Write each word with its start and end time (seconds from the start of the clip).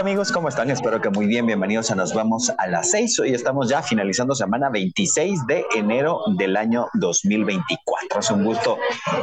Amigos, 0.00 0.32
¿cómo 0.32 0.48
están? 0.48 0.70
Espero 0.70 0.98
que 1.02 1.10
muy 1.10 1.26
bien. 1.26 1.44
Bienvenidos 1.44 1.90
a 1.90 1.94
Nos 1.94 2.14
Vamos 2.14 2.50
a 2.56 2.66
las 2.68 2.90
6. 2.90 3.18
Hoy 3.18 3.34
estamos 3.34 3.68
ya 3.68 3.82
finalizando 3.82 4.34
semana 4.34 4.70
26 4.70 5.46
de 5.46 5.66
enero 5.76 6.22
del 6.38 6.56
año 6.56 6.88
2024. 6.94 8.20
Es 8.20 8.30
un 8.30 8.42
gusto 8.42 8.78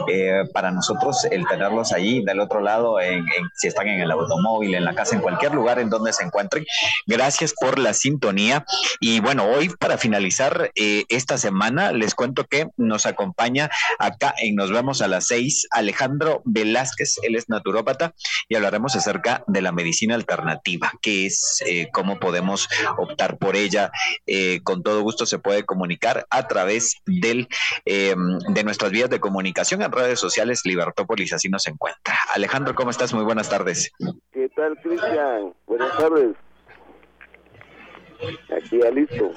eh, 0.08 0.44
para 0.54 0.70
nosotros 0.70 1.26
el 1.32 1.48
tenerlos 1.48 1.94
allí 1.94 2.23
del 2.23 2.40
otro 2.40 2.62
lado, 2.62 3.02
en, 3.02 3.26
si 3.55 3.70
están 3.70 3.88
en 3.88 4.02
el 4.02 4.12
automóvil, 4.12 4.76
en 4.76 4.85
la 4.85 4.94
casa, 4.94 5.16
en 5.16 5.23
cualquier 5.23 5.55
lugar 5.55 5.80
en 5.80 5.90
donde 5.90 6.13
se 6.13 6.23
encuentren. 6.23 6.63
Gracias 7.07 7.55
por 7.59 7.80
la 7.80 7.96
sintonía. 7.96 8.63
Y 8.99 9.20
bueno, 9.20 9.46
hoy 9.46 9.70
para 9.70 9.98
finalizar 9.98 10.70
eh, 10.76 11.05
esta 11.09 11.40
semana, 11.40 11.91
les 11.91 12.13
cuento 12.13 12.44
que 12.44 12.70
nos 12.77 13.07
acompaña 13.07 13.71
acá 13.98 14.35
en 14.38 14.54
Nos 14.54 14.71
Vamos 14.71 15.02
a 15.02 15.07
las 15.07 15.26
6 15.26 15.70
Alejandro 15.71 16.44
Velázquez. 16.46 17.16
Él 17.23 17.35
es 17.35 17.49
naturópata 17.49 18.13
y 18.48 18.54
hablaremos 18.54 18.96
acerca 18.96 19.44
de 19.48 19.63
la 19.63 19.71
medicina 19.71 20.13
alternativa 20.13 20.66
qué 21.02 21.26
es, 21.26 21.63
eh, 21.66 21.89
cómo 21.94 22.20
podemos 22.20 22.67
optar 22.98 23.38
por 23.38 23.55
ella. 23.55 23.91
Eh, 24.26 24.59
con 24.63 24.84
todo 24.84 25.02
gusto 25.02 25.26
se 25.26 25.40
puede 25.40 25.66
comunicar 25.66 26.27
a 26.29 26.48
través 26.48 26.98
del, 27.05 27.48
em, 27.85 28.40
de 28.40 28.63
nuestras 28.63 28.91
vías 28.91 29.09
de 29.09 29.20
comunicación 29.20 29.82
en 29.82 29.91
redes 29.91 30.20
sociales. 30.20 30.62
Libertópolis 30.65 31.34
así 31.34 31.49
nos 31.49 31.68
encuentra. 31.68 32.18
Alejandro, 32.34 32.76
¿cómo 32.76 32.90
estás? 32.90 33.13
Muy 33.13 33.24
buenas 33.24 33.49
tardes. 33.49 33.91
¿Qué 34.32 34.49
tal, 34.55 34.77
Cristian? 34.84 35.54
Buenas 35.65 35.98
tardes. 35.98 36.35
Aquí 38.55 38.79
ya 38.81 38.91
listo. 38.91 39.31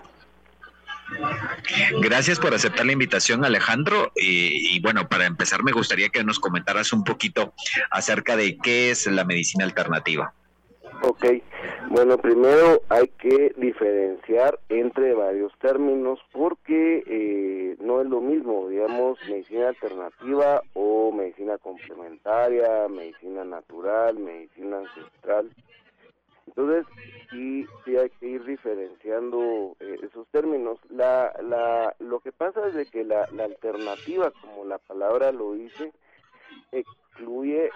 Gracias 2.01 2.39
por 2.39 2.55
aceptar 2.55 2.87
la 2.87 2.93
invitación, 2.93 3.45
Alejandro. 3.45 4.13
Y, 4.15 4.77
y, 4.77 4.81
bueno, 4.81 5.09
para 5.09 5.27
empezar, 5.27 5.63
me 5.65 5.73
gustaría 5.73 6.09
que 6.09 6.23
nos 6.23 6.39
comentaras 6.39 6.93
un 6.93 7.03
poquito 7.03 7.53
acerca 7.91 8.37
de 8.37 8.57
qué 8.59 8.91
es 8.91 9.07
la 9.07 9.25
medicina 9.25 9.65
alternativa. 9.65 10.35
Ok, 11.11 11.25
bueno, 11.89 12.19
primero 12.19 12.83
hay 12.89 13.09
que 13.09 13.53
diferenciar 13.57 14.61
entre 14.69 15.13
varios 15.13 15.53
términos 15.59 16.21
porque 16.31 17.03
eh, 17.05 17.77
no 17.81 18.01
es 18.01 18.07
lo 18.07 18.21
mismo, 18.21 18.69
digamos, 18.69 19.19
medicina 19.29 19.71
alternativa 19.71 20.63
o 20.75 21.11
medicina 21.11 21.59
complementaria, 21.59 22.87
medicina 22.87 23.45
natural, 23.45 24.21
medicina 24.21 24.79
ancestral. 24.79 25.51
Entonces, 26.47 26.87
sí, 27.33 27.67
hay 27.97 28.11
que 28.21 28.27
ir 28.29 28.45
diferenciando 28.45 29.75
eh, 29.81 29.99
esos 30.05 30.29
términos. 30.29 30.79
La, 30.91 31.33
la, 31.43 31.93
lo 31.99 32.21
que 32.21 32.31
pasa 32.31 32.69
es 32.69 32.75
de 32.75 32.87
que 32.87 33.03
la, 33.03 33.27
la 33.33 33.47
alternativa, 33.47 34.31
como 34.31 34.65
la 34.65 34.79
palabra 34.79 35.33
lo 35.33 35.55
dice, 35.55 35.93
excluye 36.71 37.69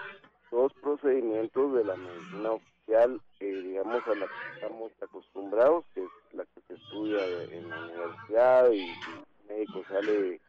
dos 0.51 0.71
procedimientos 0.75 1.73
de 1.73 1.83
la 1.83 1.97
medicina 1.97 2.51
eh, 2.87 3.17
digamos, 3.39 4.07
a 4.07 4.15
la 4.15 4.27
que 4.27 4.53
estamos 4.55 4.91
acostumbrados, 5.01 5.85
que 5.93 6.03
es 6.03 6.09
la 6.33 6.45
que 6.45 6.61
se 6.67 6.73
estudia 6.75 7.43
en 7.51 7.69
la 7.69 7.83
universidad 7.83 8.71
y, 8.71 8.81
el 8.81 9.57
médico 9.57 9.83
sale 9.87 10.39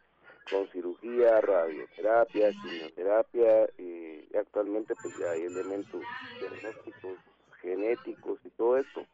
con 0.49 0.67
cirugía, 0.69 1.41
radioterapia, 1.41 2.51
quimioterapia, 2.51 3.69
y 3.77 4.35
actualmente 4.37 4.93
pues 5.01 5.17
ya 5.19 5.31
hay 5.31 5.43
elementos 5.43 6.01
diagnósticos 6.39 7.17
genéticos 7.61 8.39
y 8.45 8.49
todo 8.51 8.77
esto. 8.77 9.05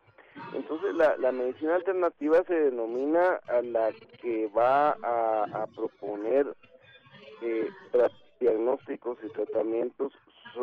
Entonces 0.54 0.96
la, 0.96 1.32
medicina 1.32 1.76
alternativa 1.76 2.44
se 2.44 2.54
denomina 2.54 3.40
a 3.48 3.62
la 3.62 3.92
que 4.22 4.48
va 4.48 4.92
a, 5.02 5.44
a 5.44 5.68
proponer 5.68 6.56
eh, 7.42 7.70
diagnósticos 8.40 9.18
y 9.24 9.30
tratamientos 9.30 10.14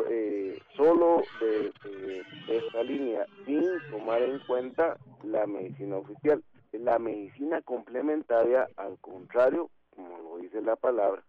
eh, 0.09 0.59
solo 0.75 1.23
de, 1.39 2.23
esta 2.47 2.83
línea, 2.83 3.25
sin 3.45 3.63
tomar 3.89 4.21
en 4.21 4.39
cuenta 4.39 4.97
la 5.23 5.45
medicina 5.45 5.97
oficial. 5.97 6.43
La 6.71 6.99
medicina 6.99 7.61
complementaria, 7.61 8.67
al 8.77 8.97
contrario, 8.99 9.69
como 9.95 10.17
lo 10.17 10.37
dice 10.37 10.61
la 10.61 10.75
palabra, 10.75 11.21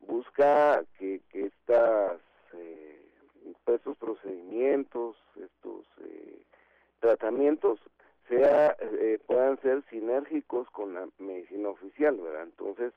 busca 0.00 0.82
que, 0.98 1.20
que 1.30 1.46
estas, 1.46 2.18
eh, 2.54 3.02
estos 3.66 3.96
procedimientos, 3.98 5.16
estos 5.36 5.86
eh, 6.00 6.42
tratamientos, 7.00 7.78
sea, 8.28 8.76
eh, 8.80 9.18
puedan 9.26 9.60
ser 9.60 9.82
sinérgicos 9.90 10.68
con 10.70 10.94
la 10.94 11.08
medicina 11.18 11.68
oficial, 11.68 12.16
¿verdad? 12.16 12.44
Entonces, 12.44 12.92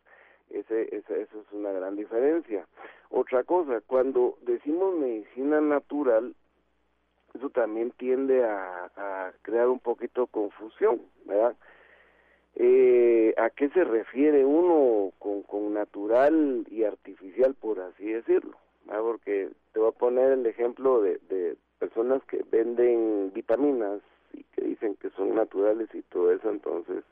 ese, 0.50 0.96
esa, 0.96 1.16
eso 1.16 1.42
es 1.42 1.52
una 1.52 1.72
gran 1.72 1.96
diferencia. 1.96 2.66
Otra 3.10 3.44
cosa, 3.44 3.82
cuando 3.86 4.38
decimos 4.42 4.96
medicina 4.96 5.62
natural, 5.62 6.36
eso 7.34 7.50
también 7.50 7.92
tiende 7.92 8.44
a, 8.44 9.32
crear 9.42 9.68
un 9.68 9.80
poquito 9.80 10.22
de 10.22 10.28
confusión, 10.28 11.02
¿verdad? 11.26 11.56
Eh, 12.56 13.36
¿A 13.38 13.50
qué 13.52 13.70
se 13.70 13.84
refiere 13.84 14.44
uno 14.44 15.12
con, 15.20 15.44
con 15.44 15.74
natural 15.74 16.66
y 16.72 16.84
artificial, 16.84 17.54
por 17.54 17.80
así 17.80 18.06
decirlo? 18.06 18.58
Porque 18.88 19.50
te 19.74 19.80
voy 19.80 19.90
a 19.90 20.00
poner 20.00 20.32
el 20.32 20.46
ejemplo 20.46 21.02
de, 21.02 21.20
de 21.30 21.56
personas 21.78 22.24
que 22.24 22.44
venden 22.50 23.32
vitaminas 23.34 24.02
y 24.34 24.44
que 24.44 24.62
dicen 24.62 24.96
que 24.96 25.10
son 25.12 25.36
naturales 25.36 25.90
y 25.94 26.02
todo 26.04 26.32
eso, 26.32 26.50
entonces 26.50 27.04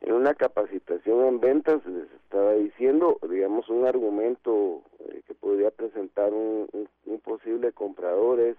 en 0.00 0.12
una 0.12 0.34
capacitación 0.34 1.26
en 1.26 1.40
ventas 1.40 1.84
les 1.86 2.10
estaba 2.12 2.52
diciendo, 2.52 3.18
digamos, 3.28 3.68
un 3.68 3.86
argumento 3.86 4.82
eh, 5.00 5.22
que 5.26 5.34
podría 5.34 5.70
presentar 5.70 6.32
un, 6.32 6.68
un, 6.72 7.20
posible 7.20 7.72
comprador 7.72 8.40
es, 8.40 8.56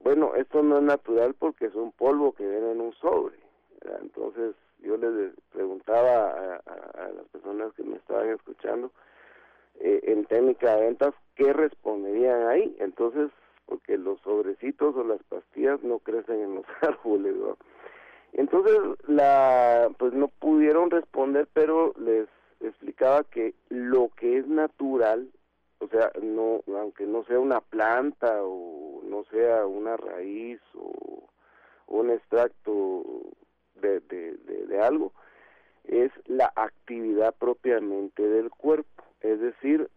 bueno, 0.00 0.34
esto 0.34 0.62
no 0.62 0.78
es 0.78 0.82
natural 0.82 1.34
porque 1.34 1.66
es 1.66 1.74
un 1.74 1.92
polvo 1.92 2.32
que 2.32 2.46
viene 2.46 2.72
en 2.72 2.80
un 2.80 2.92
sobre. 2.94 3.36
¿verdad? 3.80 4.00
Entonces 4.02 4.54
yo 4.80 4.96
les 4.96 5.32
preguntaba 5.52 6.30
a, 6.30 6.56
a, 6.56 7.08
las 7.08 7.26
personas 7.32 7.72
que 7.74 7.82
me 7.82 7.96
estaban 7.96 8.28
escuchando 8.28 8.90
eh, 9.80 10.00
en 10.04 10.26
técnica 10.26 10.76
de 10.76 10.82
ventas 10.86 11.14
qué 11.36 11.52
responderían 11.52 12.48
ahí. 12.48 12.76
Entonces, 12.80 13.30
porque 13.66 13.96
los 13.96 14.20
sobrecitos 14.20 14.94
o 14.96 15.04
las 15.04 15.22
pastillas 15.24 15.82
no 15.82 15.98
crecen 16.00 16.40
en 16.40 16.54
los 16.56 16.66
árboles, 16.82 17.34
¿no? 17.36 17.56
Entonces, 18.36 18.78
la, 19.08 19.88
pues 19.98 20.12
no 20.12 20.28
pudieron 20.28 20.90
responder, 20.90 21.48
pero 21.54 21.94
les 21.98 22.28
explicaba 22.60 23.24
que 23.24 23.54
lo 23.70 24.10
que 24.10 24.36
es 24.36 24.46
natural, 24.46 25.30
o 25.78 25.88
sea, 25.88 26.12
no, 26.22 26.60
aunque 26.78 27.06
no 27.06 27.24
sea 27.24 27.40
una 27.40 27.62
planta 27.62 28.42
o 28.42 29.00
no 29.04 29.24
sea 29.30 29.64
una 29.66 29.96
raíz 29.96 30.60
o 30.74 31.24
un 31.86 32.10
extracto 32.10 33.04
de, 33.80 34.00
de, 34.00 34.80
algo, 34.82 35.12
es 35.84 36.12
la 36.26 36.52
actividad 36.56 37.34
propiamente 37.38 38.22
del 38.22 38.50
cuerpo. 38.50 39.02
Es 39.22 39.40
decir, 39.40 39.88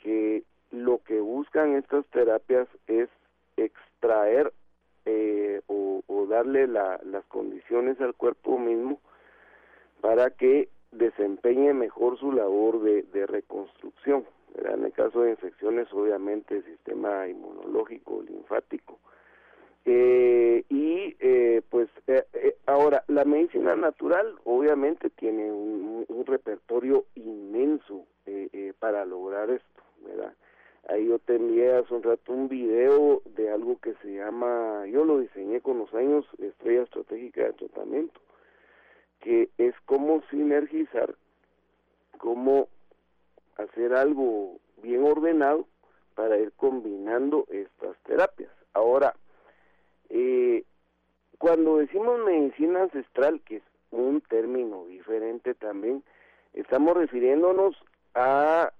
que 0.00 0.44
lo 0.70 0.98
que 0.98 1.18
buscan 1.18 1.74
estas 1.74 2.06
terapias 2.06 2.68
es 2.86 3.08
extraer 3.56 4.52
eh, 5.10 5.62
o, 5.66 6.02
darle 6.28 6.66
la, 6.66 7.00
las 7.04 7.24
condiciones 7.24 7.98
al 8.02 8.14
cuerpo 8.14 8.58
mismo 8.58 9.00
para 10.02 10.28
que 10.28 10.68
desempeñe 10.92 11.72
mejor 11.72 12.18
su 12.18 12.32
labor 12.32 12.82
de, 12.82 13.02
de 13.04 13.26
reconstrucción. 13.26 14.26
En 14.54 14.84
el 14.84 14.92
caso 14.92 15.22
de 15.22 15.30
infecciones, 15.30 15.90
obviamente, 15.92 16.56
el 16.56 16.64
sistema 16.64 17.26
inmunológico, 17.26 18.22
linfático. 18.28 18.98
Eh, 19.86 20.64
y 20.68 21.16
eh, 21.18 21.62
pues 21.70 21.88
eh, 22.08 22.24
eh, 22.34 22.56
ahora, 22.66 23.04
la 23.08 23.24
medicina 23.24 23.74
natural 23.74 24.34
obviamente 24.44 25.08
tiene 25.08 25.50
un, 25.50 26.04
un 26.08 26.26
repertorio 26.26 27.06
inmenso 27.14 28.04
eh, 28.26 28.74
para 28.78 29.06
lograr 29.06 29.48
esto, 29.48 29.82
¿verdad? 30.04 30.34
Ahí 30.88 31.08
yo 31.08 31.18
te 31.18 31.36
envié 31.36 31.74
hace 31.74 31.92
un 31.92 32.02
rato 32.02 32.32
un 32.32 32.48
video 32.48 33.22
de 33.24 33.50
algo 33.50 33.78
que 33.78 33.94
se 34.02 34.14
llama, 34.14 34.86
yo 34.86 35.04
lo 35.04 35.18
diseñé 35.18 35.60
con 35.60 35.78
los 35.78 35.92
años, 35.94 36.26
Estrella 36.38 36.82
Estratégica 36.82 37.44
de 37.44 37.52
Tratamiento, 37.54 38.20
que 39.20 39.50
es 39.58 39.74
cómo 39.84 40.22
sinergizar, 40.30 41.14
cómo 42.18 42.68
hacer 43.56 43.92
algo 43.92 44.58
bien 44.82 45.04
ordenado 45.04 45.66
para 46.14 46.38
ir 46.38 46.52
combinando 46.52 47.46
estas 47.50 47.96
terapias. 48.04 48.50
Ahora, 48.72 49.14
eh, 50.08 50.64
cuando 51.38 51.78
decimos 51.78 52.18
medicina 52.24 52.82
ancestral, 52.82 53.40
que 53.42 53.56
es 53.56 53.62
un 53.90 54.20
término 54.22 54.86
diferente 54.86 55.54
también, 55.54 56.02
estamos 56.54 56.96
refiriéndonos 56.96 57.76
a 58.14 58.72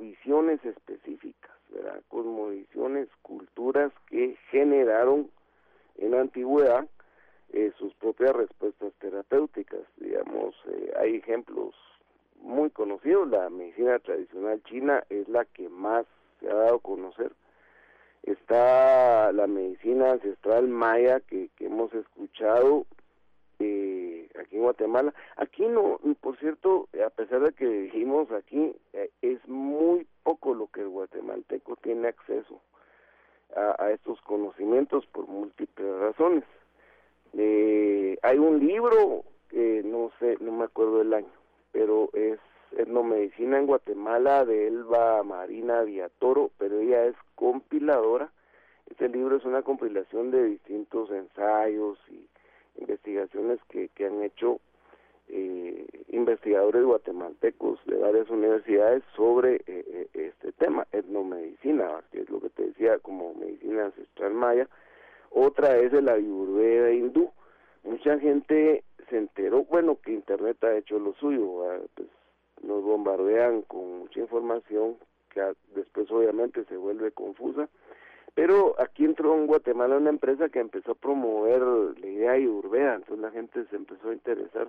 cosmovisiones 0.00 0.64
específicas, 0.64 1.50
¿verdad? 1.68 2.00
Cosmovisiones, 2.08 3.08
culturas 3.22 3.92
que 4.08 4.36
generaron 4.50 5.30
en 5.98 6.12
la 6.12 6.22
antigüedad 6.22 6.88
eh, 7.52 7.72
sus 7.78 7.92
propias 7.94 8.34
respuestas 8.34 8.92
terapéuticas. 8.98 9.80
Digamos, 9.98 10.54
eh, 10.68 10.92
hay 10.98 11.16
ejemplos 11.16 11.74
muy 12.40 12.70
conocidos. 12.70 13.28
La 13.28 13.50
medicina 13.50 13.98
tradicional 13.98 14.62
china 14.64 15.04
es 15.10 15.28
la 15.28 15.44
que 15.44 15.68
más 15.68 16.06
se 16.40 16.48
ha 16.48 16.54
dado 16.54 16.76
a 16.76 16.80
conocer. 16.80 17.32
Está 18.22 19.32
la 19.32 19.46
medicina 19.46 20.12
ancestral 20.12 20.68
maya 20.68 21.20
que, 21.20 21.50
que 21.56 21.66
hemos 21.66 21.92
escuchado 21.92 22.86
eh, 23.60 24.28
aquí 24.40 24.56
en 24.56 24.62
Guatemala. 24.62 25.14
Aquí 25.36 25.66
no, 25.66 26.00
por 26.20 26.36
cierto, 26.38 26.88
a 27.04 27.10
pesar 27.10 27.40
de 27.40 27.52
que 27.52 27.66
dijimos 27.66 28.30
aquí, 28.32 28.74
eh, 28.92 29.10
es 29.22 29.46
muy 29.46 30.06
poco 30.22 30.54
lo 30.54 30.66
que 30.68 30.80
el 30.80 30.88
guatemalteco 30.88 31.76
tiene 31.76 32.08
acceso 32.08 32.60
a, 33.54 33.82
a 33.82 33.90
estos 33.92 34.20
conocimientos 34.22 35.06
por 35.06 35.28
múltiples 35.28 35.98
razones. 35.98 36.44
Eh, 37.34 38.18
hay 38.22 38.38
un 38.38 38.58
libro, 38.66 39.24
que 39.48 39.82
no 39.84 40.10
sé, 40.18 40.36
no 40.40 40.52
me 40.52 40.64
acuerdo 40.64 41.00
el 41.02 41.14
año, 41.14 41.32
pero 41.72 42.10
es 42.12 42.38
etnomedicina 42.76 43.58
en 43.58 43.66
Guatemala 43.66 44.44
de 44.44 44.68
Elba 44.68 45.22
Marina 45.22 45.82
Viatoro, 45.82 46.50
pero 46.58 46.80
ella 46.80 47.04
es 47.04 47.16
compiladora. 47.34 48.30
Este 48.88 49.08
libro 49.08 49.36
es 49.36 49.44
una 49.44 49.62
compilación 49.62 50.30
de 50.30 50.44
distintos 50.44 51.10
ensayos 51.10 51.98
y 52.08 52.26
investigaciones 52.76 53.58
que, 53.68 53.88
que 53.88 54.06
han 54.06 54.22
hecho 54.22 54.60
eh, 55.28 55.86
investigadores 56.08 56.84
guatemaltecos 56.84 57.78
de 57.86 57.96
varias 57.96 58.28
universidades 58.30 59.02
sobre 59.14 59.56
eh, 59.56 59.62
eh, 59.66 60.08
este 60.12 60.52
tema, 60.52 60.86
etnomedicina, 60.90 62.02
que 62.10 62.22
es 62.22 62.30
lo 62.30 62.40
que 62.40 62.50
te 62.50 62.66
decía 62.66 62.98
como 62.98 63.34
medicina 63.34 63.86
ancestral 63.86 64.34
maya, 64.34 64.68
otra 65.30 65.78
es 65.78 65.92
el 65.92 66.08
ayurveda 66.08 66.90
hindú. 66.90 67.30
Mucha 67.84 68.18
gente 68.18 68.82
se 69.08 69.18
enteró, 69.18 69.64
bueno, 69.64 69.98
que 70.02 70.12
Internet 70.12 70.62
ha 70.64 70.76
hecho 70.76 70.98
lo 70.98 71.14
suyo, 71.14 71.62
pues 71.94 72.08
nos 72.62 72.82
bombardean 72.82 73.62
con 73.62 74.00
mucha 74.00 74.20
información 74.20 74.96
que 75.32 75.40
después 75.74 76.10
obviamente 76.10 76.64
se 76.64 76.76
vuelve 76.76 77.12
confusa. 77.12 77.68
Pero 78.34 78.74
aquí 78.80 79.04
entró 79.04 79.34
en 79.34 79.46
Guatemala 79.46 79.96
una 79.96 80.10
empresa 80.10 80.48
que 80.48 80.60
empezó 80.60 80.92
a 80.92 80.94
promover 80.94 81.62
la 81.98 82.06
idea 82.06 82.32
ayurveda, 82.32 82.94
entonces 82.94 83.18
la 83.18 83.30
gente 83.30 83.64
se 83.66 83.76
empezó 83.76 84.10
a 84.10 84.14
interesar. 84.14 84.68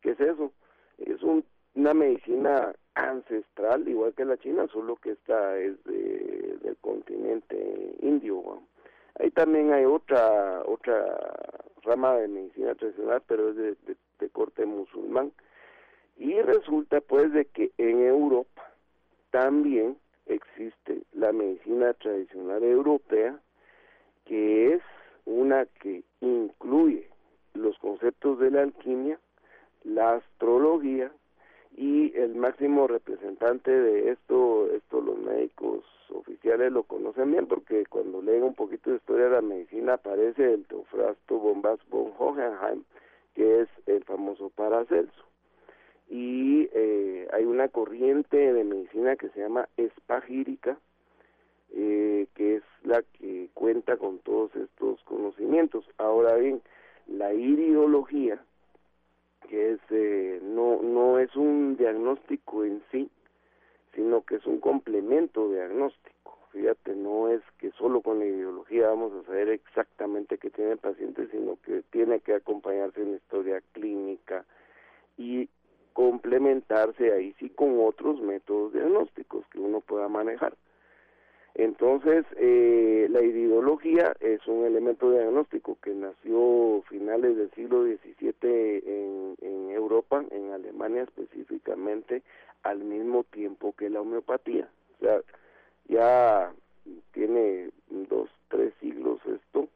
¿Qué 0.00 0.10
es 0.10 0.20
eso? 0.20 0.52
Es 0.98 1.22
una 1.22 1.94
medicina 1.94 2.74
ancestral, 2.94 3.88
igual 3.88 4.14
que 4.14 4.24
la 4.24 4.36
china, 4.38 4.66
solo 4.72 4.96
que 4.96 5.12
esta 5.12 5.58
es 5.58 5.82
del 5.84 6.76
continente 6.80 7.96
indio. 8.00 8.62
Ahí 9.18 9.30
también 9.30 9.72
hay 9.72 9.84
otra 9.84 10.62
otra 10.66 11.16
rama 11.84 12.16
de 12.16 12.28
medicina 12.28 12.74
tradicional, 12.74 13.22
pero 13.26 13.50
es 13.50 13.56
de, 13.56 14.28
corte 14.32 14.64
musulmán. 14.64 15.32
Y 16.16 16.40
resulta 16.40 17.00
pues 17.00 17.32
de 17.32 17.44
que 17.44 17.72
en 17.76 18.02
Europa 18.02 18.72
también 19.30 19.98
existe 20.26 21.02
la 21.12 21.32
medicina 21.32 21.92
tradicional 21.94 22.62
europea, 22.62 23.38
que 24.24 24.74
es 24.74 24.82
una 25.26 25.66
que 25.80 26.02
incluye 26.20 27.08
los 27.54 27.78
conceptos 27.78 28.38
de 28.38 28.50
la 28.50 28.62
alquimia, 28.62 29.18
la 29.84 30.14
astrología 30.14 31.12
y 31.76 32.16
el 32.16 32.34
máximo 32.34 32.86
representante 32.86 33.70
de 33.70 34.10
esto, 34.10 34.70
esto 34.72 35.00
los 35.00 35.18
médicos 35.18 35.84
oficiales 36.10 36.72
lo 36.72 36.84
conocen 36.84 37.32
bien 37.32 37.46
porque 37.46 37.84
cuando 37.86 38.22
leen 38.22 38.44
un 38.44 38.54
poquito 38.54 38.90
de 38.90 38.96
historia 38.96 39.26
de 39.26 39.30
la 39.32 39.40
medicina 39.40 39.94
aparece 39.94 40.54
el 40.54 40.66
Teofrasto 40.66 41.38
Bombas 41.38 41.80
von 41.90 42.12
Hohenheim, 42.18 42.84
que 43.34 43.62
es 43.62 43.68
el 43.86 44.04
famoso 44.04 44.50
Paracelso. 44.50 45.24
Y 46.08 46.68
eh, 46.72 47.28
hay 47.32 47.44
una 47.44 47.68
corriente 47.68 48.36
de 48.36 48.64
medicina 48.64 49.16
que 49.16 49.28
se 49.30 49.40
llama 49.40 49.68
espagírica, 49.76 50.78
eh, 51.72 52.26
que 52.34 52.56
es 52.56 52.62
la 52.82 53.02
que 53.02 53.48
cuenta 53.54 53.96
con 53.96 54.18
todos 54.18 54.54
estos 54.54 55.02
conocimientos. 55.04 55.84
Ahora 55.98 56.36
bien, 56.36 56.62
la 57.06 57.32
iridología, 57.32 58.40
que 59.48 59.72
es 59.72 59.80
eh, 59.90 60.40
no 60.42 60.82
no 60.82 61.18
es 61.18 61.34
un 61.36 61.76
diagnóstico 61.76 62.64
en 62.64 62.82
sí, 62.90 63.10
sino 63.94 64.22
que 64.22 64.36
es 64.36 64.46
un 64.46 64.60
complemento 64.60 65.50
diagnóstico. 65.50 66.38
Fíjate, 66.52 66.94
no 66.94 67.28
es 67.30 67.42
que 67.58 67.72
solo 67.72 68.00
con 68.00 68.20
la 68.20 68.26
ideología 68.26 68.88
vamos 68.88 69.12
a 69.12 69.26
saber 69.26 69.48
exactamente 69.48 70.38
qué 70.38 70.50
tiene 70.50 70.72
el 70.72 70.78
paciente, 70.78 71.26
sino 71.32 71.58
que 71.64 71.82
tiene 71.90 72.20
que 72.20 72.34
acompañarse 72.34 73.02
en 73.02 73.14
historia 73.14 73.60
clínica 73.72 74.44
y 75.18 75.48
complementarse 75.94 77.12
ahí 77.12 77.34
sí 77.38 77.48
con 77.48 77.78
otros 77.80 78.20
métodos 78.20 78.74
diagnósticos 78.74 79.46
que 79.50 79.60
uno 79.60 79.80
pueda 79.80 80.08
manejar. 80.08 80.54
Entonces, 81.54 82.26
eh, 82.36 83.06
la 83.10 83.22
ideología 83.22 84.14
es 84.18 84.44
un 84.48 84.64
elemento 84.66 85.12
diagnóstico 85.12 85.78
que 85.80 85.94
nació 85.94 86.82
finales 86.88 87.36
del 87.36 87.50
siglo 87.52 87.84
XVII 87.84 88.82
en, 88.84 89.36
en 89.40 89.70
Europa, 89.70 90.24
en 90.32 90.50
Alemania 90.50 91.04
específicamente, 91.04 92.22
al 92.64 92.80
mismo 92.82 93.22
tiempo 93.22 93.72
que 93.72 93.88
la 93.88 94.00
homeopatía. 94.00 94.68
O 94.98 95.04
sea, 95.04 95.20
ya 95.86 96.52
tiene 97.12 97.70
dos, 97.88 98.28
tres 98.48 98.74
siglos 98.80 99.20
esto, 99.24 99.68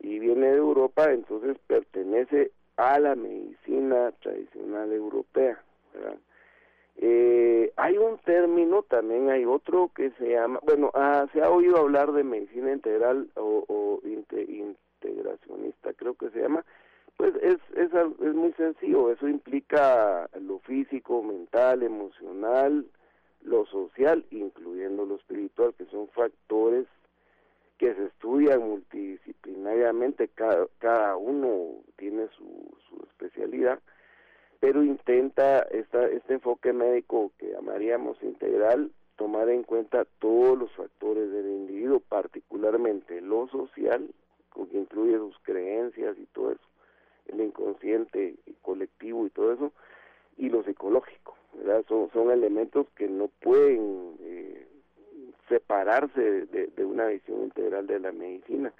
y 0.00 0.20
viene 0.20 0.46
de 0.52 0.56
Europa, 0.58 1.12
entonces 1.12 1.58
pertenece 1.66 2.52
a 2.78 2.98
la 2.98 3.14
medicina 3.16 4.12
tradicional 4.22 4.92
europea. 4.92 5.60
¿verdad? 5.92 6.16
Eh, 6.96 7.72
hay 7.76 7.98
un 7.98 8.18
término, 8.18 8.82
también 8.82 9.30
hay 9.30 9.44
otro 9.44 9.90
que 9.94 10.10
se 10.12 10.30
llama, 10.30 10.60
bueno, 10.64 10.90
ah, 10.94 11.26
se 11.32 11.42
ha 11.42 11.50
oído 11.50 11.76
hablar 11.76 12.12
de 12.12 12.24
medicina 12.24 12.72
integral 12.72 13.28
o, 13.36 14.00
integracionista, 14.04 15.92
creo 15.92 16.14
que 16.14 16.30
se 16.30 16.40
llama, 16.40 16.64
pues 17.16 17.34
es, 17.36 17.58
es, 17.76 17.90
es 17.92 18.34
muy 18.34 18.52
sencillo, 18.52 19.10
eso 19.10 19.28
implica 19.28 20.28
lo 20.40 20.60
físico, 20.60 21.22
mental, 21.22 21.82
emocional, 21.82 22.86
lo 23.42 23.66
social, 23.66 24.24
incluyendo 24.30 25.04
lo 25.04 25.16
espiritual, 25.16 25.74
que 25.74 25.86
son 25.86 26.08
factores 26.08 26.86
que 27.78 27.94
se 27.94 28.06
estudian 28.06 28.60
multidisciplinariamente, 28.60 30.28
cada, 30.28 30.66
cada 30.78 31.16
uno 31.16 31.82
tiene 31.96 32.28
su, 32.36 32.76
su 32.88 32.96
especialidad, 33.04 33.78
pero 34.60 34.82
intenta 34.82 35.62
esta, 35.62 36.06
este 36.08 36.34
enfoque 36.34 36.72
médico 36.72 37.30
que 37.38 37.52
llamaríamos 37.52 38.20
integral 38.22 38.90
tomar 39.16 39.48
en 39.48 39.62
cuenta 39.62 40.06
todos 40.18 40.58
los 40.58 40.72
factores 40.72 41.30
del 41.30 41.46
individuo, 41.46 42.00
particularmente 42.00 43.20
lo 43.20 43.48
social, 43.48 44.08
que 44.66 44.78
incluye 44.78 45.16
sus 45.16 45.38
creencias 45.42 46.16
y 46.18 46.26
todo 46.26 46.52
eso, 46.52 46.68
el 47.28 47.40
inconsciente 47.40 48.34
colectivo 48.62 49.24
y 49.26 49.30
todo 49.30 49.52
eso, 49.52 49.72
y 50.36 50.48
lo 50.48 50.64
psicológico. 50.64 51.36
¿verdad? 51.54 51.84
Son, 51.88 52.10
son 52.12 52.30
elementos 52.30 52.86
que 52.96 53.08
no 53.08 53.28
pueden 53.40 54.16
separarse 55.48 56.46
de, 56.46 56.66
de 56.68 56.84
una 56.84 57.06
visión 57.06 57.44
integral 57.44 57.86
de 57.86 58.00
la 58.00 58.12
medicina. 58.12 58.72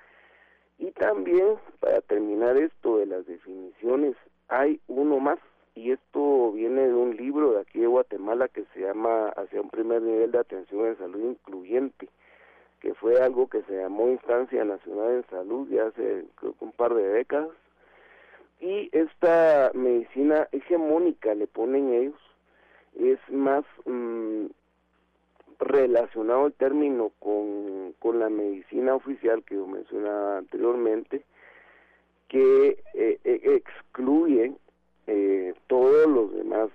Y 0.78 0.92
también, 0.92 1.56
para 1.80 2.00
terminar 2.02 2.56
esto 2.56 2.98
de 2.98 3.06
las 3.06 3.26
definiciones, 3.26 4.14
hay 4.48 4.80
uno 4.86 5.18
más 5.18 5.38
y 5.78 5.92
esto 5.92 6.50
viene 6.52 6.88
de 6.88 6.94
un 6.94 7.16
libro 7.16 7.52
de 7.52 7.60
aquí 7.60 7.78
de 7.78 7.86
Guatemala 7.86 8.48
que 8.48 8.64
se 8.74 8.80
llama 8.80 9.28
Hacia 9.28 9.60
un 9.60 9.70
primer 9.70 10.02
nivel 10.02 10.32
de 10.32 10.38
atención 10.38 10.86
en 10.86 10.98
salud 10.98 11.20
incluyente, 11.20 12.08
que 12.80 12.94
fue 12.94 13.22
algo 13.22 13.48
que 13.48 13.62
se 13.62 13.76
llamó 13.76 14.08
Instancia 14.08 14.64
Nacional 14.64 15.12
en 15.12 15.26
Salud 15.30 15.68
ya 15.68 15.86
hace 15.86 16.24
creo 16.34 16.54
que 16.54 16.64
un 16.64 16.72
par 16.72 16.94
de 16.94 17.06
décadas. 17.06 17.50
Y 18.60 18.88
esta 18.90 19.70
medicina 19.72 20.48
hegemónica, 20.50 21.32
le 21.36 21.46
ponen 21.46 21.92
ellos, 21.92 22.20
es 22.98 23.20
más 23.30 23.64
mm, 23.84 24.46
relacionado 25.58 26.46
el 26.46 26.52
término 26.52 27.10
con, 27.18 27.94
con 27.98 28.18
la 28.18 28.28
medicina 28.28 28.94
oficial 28.94 29.42
que 29.44 29.56
yo 29.56 29.66
mencionaba 29.66 30.38
anteriormente, 30.38 31.24
que 32.28 32.82
eh, 32.94 33.18
eh, 33.24 33.40
excluye 33.44 34.52
eh, 35.06 35.54
todos 35.66 36.06
los 36.06 36.34
demás, 36.34 36.68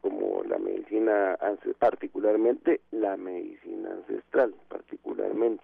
como 0.00 0.42
la 0.44 0.58
medicina, 0.58 1.38
particularmente 1.78 2.80
la 2.90 3.16
medicina 3.16 3.90
ancestral, 3.92 4.54
particularmente. 4.68 5.62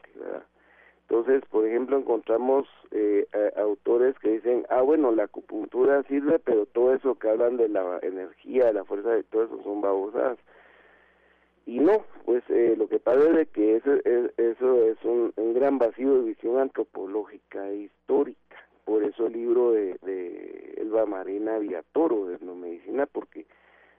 Entonces, 1.02 1.42
por 1.50 1.66
ejemplo, 1.66 1.98
encontramos 1.98 2.68
eh, 2.92 3.26
autores 3.56 4.16
que 4.20 4.30
dicen, 4.30 4.64
ah, 4.68 4.82
bueno, 4.82 5.10
la 5.10 5.24
acupuntura 5.24 6.02
sirve, 6.04 6.38
pero 6.38 6.66
todo 6.66 6.94
eso 6.94 7.16
que 7.16 7.28
hablan 7.28 7.56
de 7.56 7.68
la 7.68 7.98
energía, 8.02 8.66
de 8.66 8.74
la 8.74 8.84
fuerza, 8.84 9.10
de 9.10 9.24
todo 9.24 9.44
eso 9.44 9.62
son 9.64 9.80
babosadas. 9.80 10.38
Y 11.68 11.80
no, 11.80 12.02
pues 12.24 12.42
eh, 12.48 12.76
lo 12.78 12.88
que 12.88 12.98
pasa 12.98 13.38
es 13.38 13.48
que 13.48 13.76
eso, 13.76 13.92
es, 13.92 14.32
eso 14.38 14.84
es 14.86 14.96
un, 15.04 15.34
gran 15.52 15.76
vacío 15.76 16.14
de 16.14 16.30
visión 16.30 16.58
antropológica 16.58 17.68
e 17.68 17.76
histórica. 17.80 18.56
Por 18.86 19.04
eso 19.04 19.26
el 19.26 19.34
libro 19.34 19.72
de, 19.72 19.98
de 20.00 20.76
Elba 20.78 21.04
Marina 21.04 21.58
Villatoro 21.58 22.24
de 22.24 22.38
medicina 22.38 23.04
porque 23.04 23.44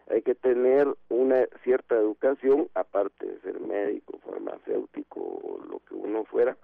hay 0.09 0.23
que 0.23 0.33
tener 0.33 0.87
una 1.09 1.45
cierta 1.63 1.95
educación, 1.95 2.69
aparte 2.73 3.27
de 3.27 3.39
ser 3.41 3.59
médico, 3.59 4.17
farmacéutico 4.25 5.19
o 5.19 5.63
lo 5.69 5.79
que 5.87 5.93
uno 5.93 6.23
fuera, 6.23 6.57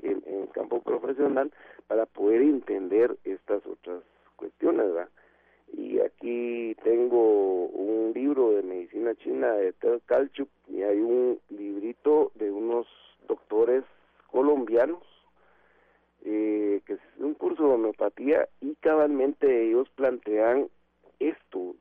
en, 0.00 0.22
en 0.26 0.46
campo 0.46 0.80
profesional 0.80 1.50
para 1.88 2.06
poder 2.06 2.40
entender 2.40 3.16
estas 3.24 3.66
otras 3.66 4.04
cuestiones, 4.36 4.86
¿verdad? 4.92 5.08
Y 5.72 6.00
aquí 6.00 6.76
tengo 6.82 7.66
un 7.66 8.12
libro 8.14 8.52
de 8.52 8.62
medicina 8.62 9.14
china 9.16 9.52
de 9.52 9.72
Ted 9.72 10.00
Kalchuk 10.06 10.48
y 10.68 10.82
hay 10.82 10.98
un 10.98 11.40
librito 11.50 12.32
de 12.34 12.50
unos 12.50 12.86
doctores 13.26 13.84
colombianos 14.30 15.02
eh, 16.24 16.80
que 16.86 16.94
es 16.94 17.00
un 17.18 17.34
curso 17.34 17.66
de 17.66 17.74
homeopatía 17.74 18.48
y 18.60 18.74
cabalmente 18.76 19.68
ellos 19.68 19.88
plantean 19.96 20.68
esto 21.18 21.74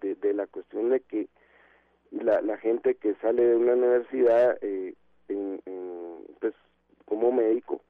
de, 0.00 0.14
de 0.14 0.34
la 0.34 0.46
cuestión 0.46 0.90
de 0.90 1.00
que 1.00 1.28
la, 2.10 2.40
la 2.40 2.56
gente 2.58 2.94
que 2.94 3.14
sale 3.16 3.42
de 3.44 3.56
una 3.56 3.74
universidad 3.74 4.56
eh, 4.62 4.94
en, 5.28 5.60
pues 6.40 6.54
como 7.06 7.32
médico 7.32 7.80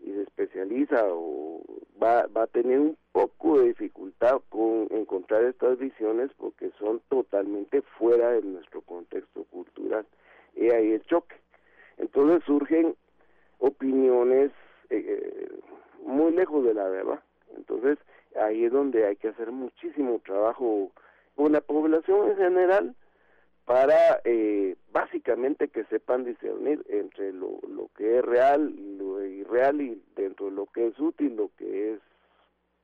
y 0.00 0.12
se 0.12 0.22
especializa 0.22 1.04
o 1.08 1.62
va, 2.02 2.26
va 2.26 2.44
a 2.44 2.46
tener 2.46 2.78
un 2.78 2.96
poco 3.12 3.58
de 3.58 3.68
dificultad 3.68 4.40
con 4.48 4.86
encontrar 4.90 5.44
estas 5.44 5.78
visiones 5.78 6.30
porque 6.36 6.70
son 6.78 7.00
totalmente 7.08 7.82
fuera 7.98 8.30
de 8.32 8.42
nuestro 8.42 8.80
contexto 8.82 9.44
cultural. 9.44 10.06
Y 10.54 10.70
ahí 10.70 10.92
el 10.92 11.04
choque. 11.04 11.36
Entonces 11.98 12.44
surgen 12.44 12.94
opiniones 13.58 14.50
eh, 14.90 15.04
eh, 15.06 15.48
muy 16.04 16.32
lejos 16.32 16.64
de 16.64 16.74
la 16.74 16.88
verdad. 16.88 17.20
Entonces 17.56 17.98
ahí 18.36 18.64
es 18.64 18.72
donde 18.72 19.06
hay 19.06 19.16
que 19.16 19.28
hacer 19.28 19.50
muchísimo 19.50 20.20
trabajo 20.24 20.90
con 21.34 21.52
la 21.52 21.60
población 21.60 22.30
en 22.30 22.36
general, 22.36 22.94
para 23.68 24.22
eh, 24.24 24.76
básicamente 24.92 25.68
que 25.68 25.84
sepan 25.84 26.24
discernir 26.24 26.82
entre 26.88 27.34
lo, 27.34 27.60
lo 27.68 27.90
que 27.94 28.16
es 28.16 28.24
real 28.24 28.74
y 28.74 28.96
lo 28.96 29.22
irreal 29.22 29.82
y 29.82 30.02
dentro 30.16 30.46
de 30.46 30.52
lo 30.52 30.64
que 30.64 30.86
es 30.86 30.98
útil, 30.98 31.36
lo 31.36 31.50
que 31.58 31.92
es 31.92 32.00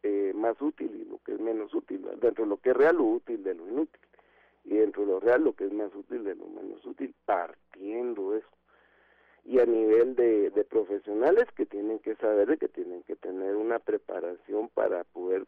eh, 0.02 0.32
más 0.34 0.60
útil 0.60 0.94
y 0.94 1.10
lo 1.10 1.16
que 1.24 1.32
es 1.32 1.40
menos 1.40 1.72
útil, 1.72 2.06
dentro 2.20 2.44
de 2.44 2.50
lo 2.50 2.58
que 2.58 2.68
es 2.68 2.76
real, 2.76 2.96
lo 2.96 3.04
útil 3.04 3.42
de 3.42 3.54
lo 3.54 3.66
inútil, 3.66 4.00
y 4.66 4.74
dentro 4.76 5.06
de 5.06 5.12
lo 5.12 5.20
real, 5.20 5.42
lo 5.42 5.54
que 5.54 5.64
es 5.64 5.72
más 5.72 5.94
útil 5.94 6.22
de 6.22 6.34
lo 6.34 6.48
menos 6.48 6.84
útil, 6.84 7.14
partiendo 7.24 8.36
eso. 8.36 8.46
Y 9.46 9.60
a 9.60 9.64
nivel 9.64 10.14
de, 10.16 10.50
de 10.50 10.64
profesionales 10.64 11.46
que 11.56 11.64
tienen 11.64 11.98
que 12.00 12.14
saber 12.16 12.58
que 12.58 12.68
tienen 12.68 13.02
que 13.04 13.16
tener 13.16 13.56
una 13.56 13.78
preparación 13.78 14.68
para 14.68 15.04
poder 15.04 15.46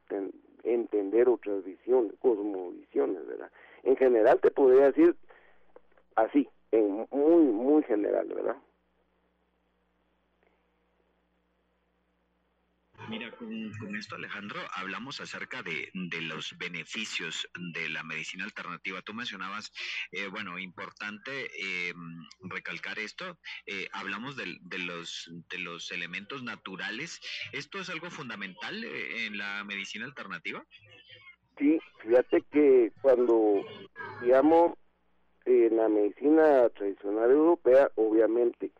entender 0.62 1.28
otras 1.28 1.62
visiones, 1.62 2.14
cosmovisiones, 2.21 3.26
¿verdad? 3.26 3.50
En 3.83 3.97
general 3.97 4.40
te 4.40 4.50
podría 4.50 4.87
decir 4.87 5.14
así, 6.16 6.49
en 6.73 7.06
muy, 7.11 7.44
muy 7.44 7.82
general, 7.85 8.26
¿verdad? 8.28 8.56
Mira, 13.08 13.30
con, 13.30 13.94
esto 13.94 14.16
Alejandro, 14.16 14.58
hablamos 14.75 15.20
acerca 15.20 15.62
de, 15.62 15.90
los 16.23 16.58
beneficios 16.58 17.49
de 17.73 17.88
la 17.88 18.02
medicina 18.02 18.44
alternativa. 18.44 19.00
Tú 19.02 19.14
mencionabas, 19.14 19.70
eh, 20.11 20.26
bueno, 20.26 20.58
importante 20.58 21.50
eh, 21.56 21.94
recalcar 22.40 22.99
esto, 22.99 23.38
eh, 23.66 23.88
hablamos 23.92 24.37
de, 24.37 24.58
los, 24.78 25.30
de 25.49 25.58
los 25.58 25.92
elementos 25.92 26.42
naturales. 26.42 27.20
¿Esto 27.52 27.78
es 27.78 27.90
algo 27.90 28.11
fundamental 28.11 28.82
en 28.82 29.38
la 29.38 29.62
medicina 29.62 30.04
alternativa? 30.04 30.64
Sí, 31.58 31.78
fíjate 32.02 32.42
que 32.50 32.92
cuando, 33.02 33.64
digamos, 34.20 34.73
en 35.47 35.76
la 35.76 35.88
medicina 35.88 36.69
tradicional 36.71 37.31
europea, 37.31 37.91
obviamente, 37.95 38.73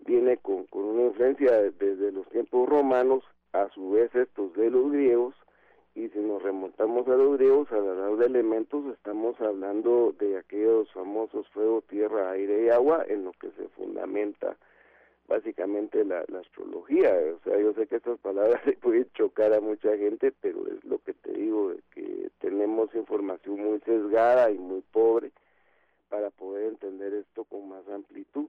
viene 0.00 0.36
con, 0.36 0.64
con 0.66 0.84
una 0.84 1.06
influencia 1.06 1.62
desde 1.62 2.12
los 2.12 2.28
tiempos 2.28 2.68
romanos, 2.68 3.24
a 3.54 3.68
su 3.70 3.90
vez 3.90 4.14
estos 4.14 4.52
de 4.52 4.70
los 4.70 4.92
griegos, 4.92 5.34
y 5.94 6.08
si 6.10 6.18
nos 6.18 6.42
remontamos 6.42 7.08
a 7.08 7.16
los 7.16 7.38
griegos, 7.38 7.72
a 7.72 7.76
hablar 7.76 8.16
de 8.16 8.26
elementos, 8.26 8.84
estamos 8.92 9.40
hablando 9.40 10.14
de 10.18 10.36
aquellos 10.36 10.92
famosos 10.92 11.48
fuego, 11.48 11.82
tierra, 11.88 12.30
aire 12.32 12.66
y 12.66 12.68
agua, 12.68 13.04
en 13.08 13.24
lo 13.24 13.32
que 13.32 13.50
se 13.52 13.68
fundamenta 13.68 14.56
básicamente 15.26 16.04
la, 16.04 16.24
la, 16.28 16.40
astrología. 16.40 17.14
O 17.34 17.42
sea, 17.44 17.58
yo 17.58 17.72
sé 17.74 17.86
que 17.86 17.96
estas 17.96 18.18
palabras 18.20 18.62
se 18.64 18.72
pueden 18.72 19.06
chocar 19.14 19.52
a 19.52 19.60
mucha 19.60 19.96
gente, 19.96 20.32
pero 20.40 20.66
es 20.68 20.84
lo 20.84 20.98
que 20.98 21.14
te 21.14 21.32
digo, 21.32 21.72
que 21.92 22.30
tenemos 22.38 22.94
información 22.94 23.60
muy 23.60 23.80
sesgada 23.80 24.50
y 24.50 24.58
muy 24.58 24.82
pobre 24.92 25.32
para 26.08 26.30
poder 26.30 26.66
entender 26.66 27.14
esto 27.14 27.44
con 27.44 27.68
más 27.68 27.86
amplitud. 27.88 28.48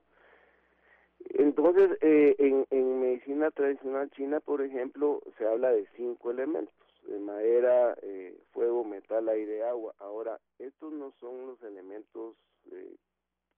Entonces, 1.32 1.98
eh, 2.02 2.36
en, 2.40 3.00
medicina 3.00 3.52
tradicional 3.52 4.10
china, 4.12 4.40
por 4.40 4.62
ejemplo, 4.62 5.22
se 5.38 5.46
habla 5.46 5.72
de 5.72 5.88
cinco 5.96 6.32
elementos, 6.32 6.74
de 7.08 7.20
madera, 7.20 7.98
eh, 8.02 8.38
fuego, 8.52 8.84
metal, 8.84 9.28
aire, 9.30 9.64
agua. 9.64 9.94
Ahora, 10.00 10.40
estos 10.60 10.94
no 10.94 11.12
son 11.20 11.48
los 11.48 11.62
elementos 11.64 12.36
eh, 12.72 12.96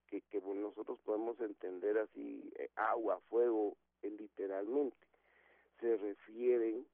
que, 0.07 0.21
que 0.21 0.41
nosotros 0.41 0.99
podemos 1.05 1.39
entender 1.39 1.97
así, 1.99 2.51
agua, 2.75 3.19
fuego, 3.29 3.75
literalmente. 4.01 4.97
Se 5.79 5.97
refieren 5.97 6.85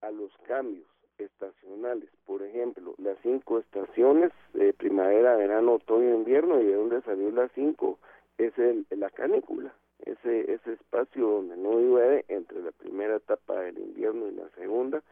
a 0.00 0.10
los 0.10 0.36
cambios 0.46 0.91
estacionales. 1.18 2.08
Por 2.26 2.42
ejemplo, 2.42 2.94
las 2.98 3.16
cinco 3.22 3.58
estaciones, 3.58 4.32
eh, 4.54 4.72
primavera, 4.76 5.36
verano, 5.36 5.74
otoño, 5.74 6.14
invierno, 6.14 6.60
y 6.60 6.66
de 6.66 6.74
dónde 6.74 7.02
salió 7.02 7.30
las 7.30 7.50
cinco, 7.52 7.98
es 8.38 8.56
el, 8.58 8.86
la 8.90 9.10
canícula, 9.10 9.74
ese, 10.04 10.52
ese 10.52 10.72
espacio 10.72 11.26
donde 11.26 11.56
no 11.56 11.78
llueve 11.78 12.24
entre 12.28 12.60
la 12.62 12.72
primera 12.72 13.16
etapa 13.16 13.60
del 13.60 13.78
invierno 13.78 14.28
y 14.28 14.34
la 14.34 14.48
segunda. 14.50 15.02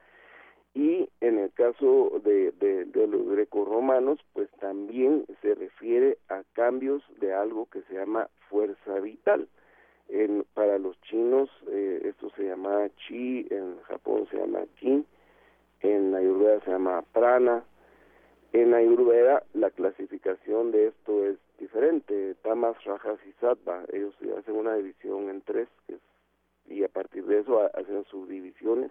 Y 0.73 1.09
en 1.21 1.38
el 1.38 1.52
caso 1.52 2.21
de, 2.23 2.52
de, 2.52 2.85
de 2.85 3.07
los 3.09 3.26
grecorromanos, 3.28 4.21
pues 4.33 4.49
también 4.61 5.26
se 5.42 5.54
refiere 5.57 6.19
a 6.28 6.45
cambios 6.52 7.02
de 7.19 7.35
algo 7.35 7.66
que 7.66 7.83
se 7.83 7.95
llama 7.95 8.28
fuerza 8.49 9.00
vital. 9.00 9.49
En, 10.09 10.45
para 10.54 10.78
los 10.78 11.00
chinos 11.02 11.49
eh, 11.69 12.02
esto 12.04 12.30
se 12.37 12.45
llama 12.45 12.88
chi, 12.97 13.47
en 13.50 13.80
Japón 13.83 14.26
se 14.30 14.38
llama 14.38 14.61
qin, 14.78 15.04
en 15.80 16.14
Ayurveda 16.14 16.60
se 16.60 16.70
llama 16.70 17.02
prana. 17.12 17.64
En 18.52 18.75
Ayurveda 18.75 19.44
la 19.54 19.70
clasificación 19.70 20.72
de 20.72 20.88
esto 20.88 21.25
es 21.25 21.38
diferente, 21.58 22.34
tamas, 22.42 22.82
rajas 22.84 23.18
y 23.26 23.32
sattva. 23.40 23.84
Ellos 23.92 24.14
hacen 24.38 24.56
una 24.56 24.75
división 24.75 25.28
en 25.28 25.40
tres 25.42 25.68
y 26.66 26.84
a 26.84 26.88
partir 26.88 27.25
de 27.26 27.40
eso 27.40 27.60
hacen 27.75 28.04
subdivisiones. 28.04 28.90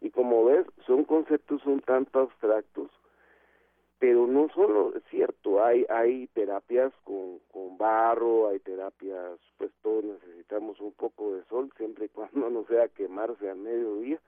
Y 0.00 0.10
como 0.10 0.44
ves, 0.44 0.66
son 0.86 1.04
conceptos 1.04 1.64
un 1.66 1.80
tanto 1.80 2.20
abstractos, 2.20 2.90
pero 3.98 4.26
no 4.26 4.48
solo, 4.50 4.94
es 4.94 5.02
cierto, 5.10 5.64
hay, 5.64 5.86
hay 5.88 6.26
terapias 6.28 6.92
con, 7.04 7.38
con 7.50 7.78
barro, 7.78 8.48
hay 8.48 8.58
terapias, 8.58 9.40
pues 9.56 9.70
todos 9.82 10.04
necesitamos 10.04 10.78
un 10.80 10.92
poco 10.92 11.34
de 11.34 11.44
sol, 11.44 11.70
siempre 11.78 12.06
y 12.06 12.08
cuando 12.10 12.50
no 12.50 12.64
sea 12.66 12.88
quemarse 12.88 13.48
al 13.48 13.56
mediodía, 13.56 14.20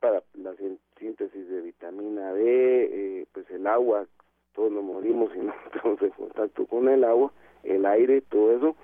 para 0.00 0.22
la 0.34 0.54
síntesis 0.98 1.48
de 1.48 1.60
vitamina 1.60 2.32
D, 2.32 2.42
eh, 2.42 3.26
pues 3.32 3.48
el 3.50 3.66
agua, 3.66 4.06
todos 4.54 4.72
nos 4.72 4.82
morimos 4.82 5.30
si 5.32 5.38
no 5.40 5.54
estamos 5.66 6.00
en 6.02 6.10
contacto 6.10 6.66
con 6.66 6.88
el 6.88 7.04
agua, 7.04 7.32
el 7.62 7.86
aire, 7.86 8.22
todo 8.22 8.56
eso, 8.56 8.76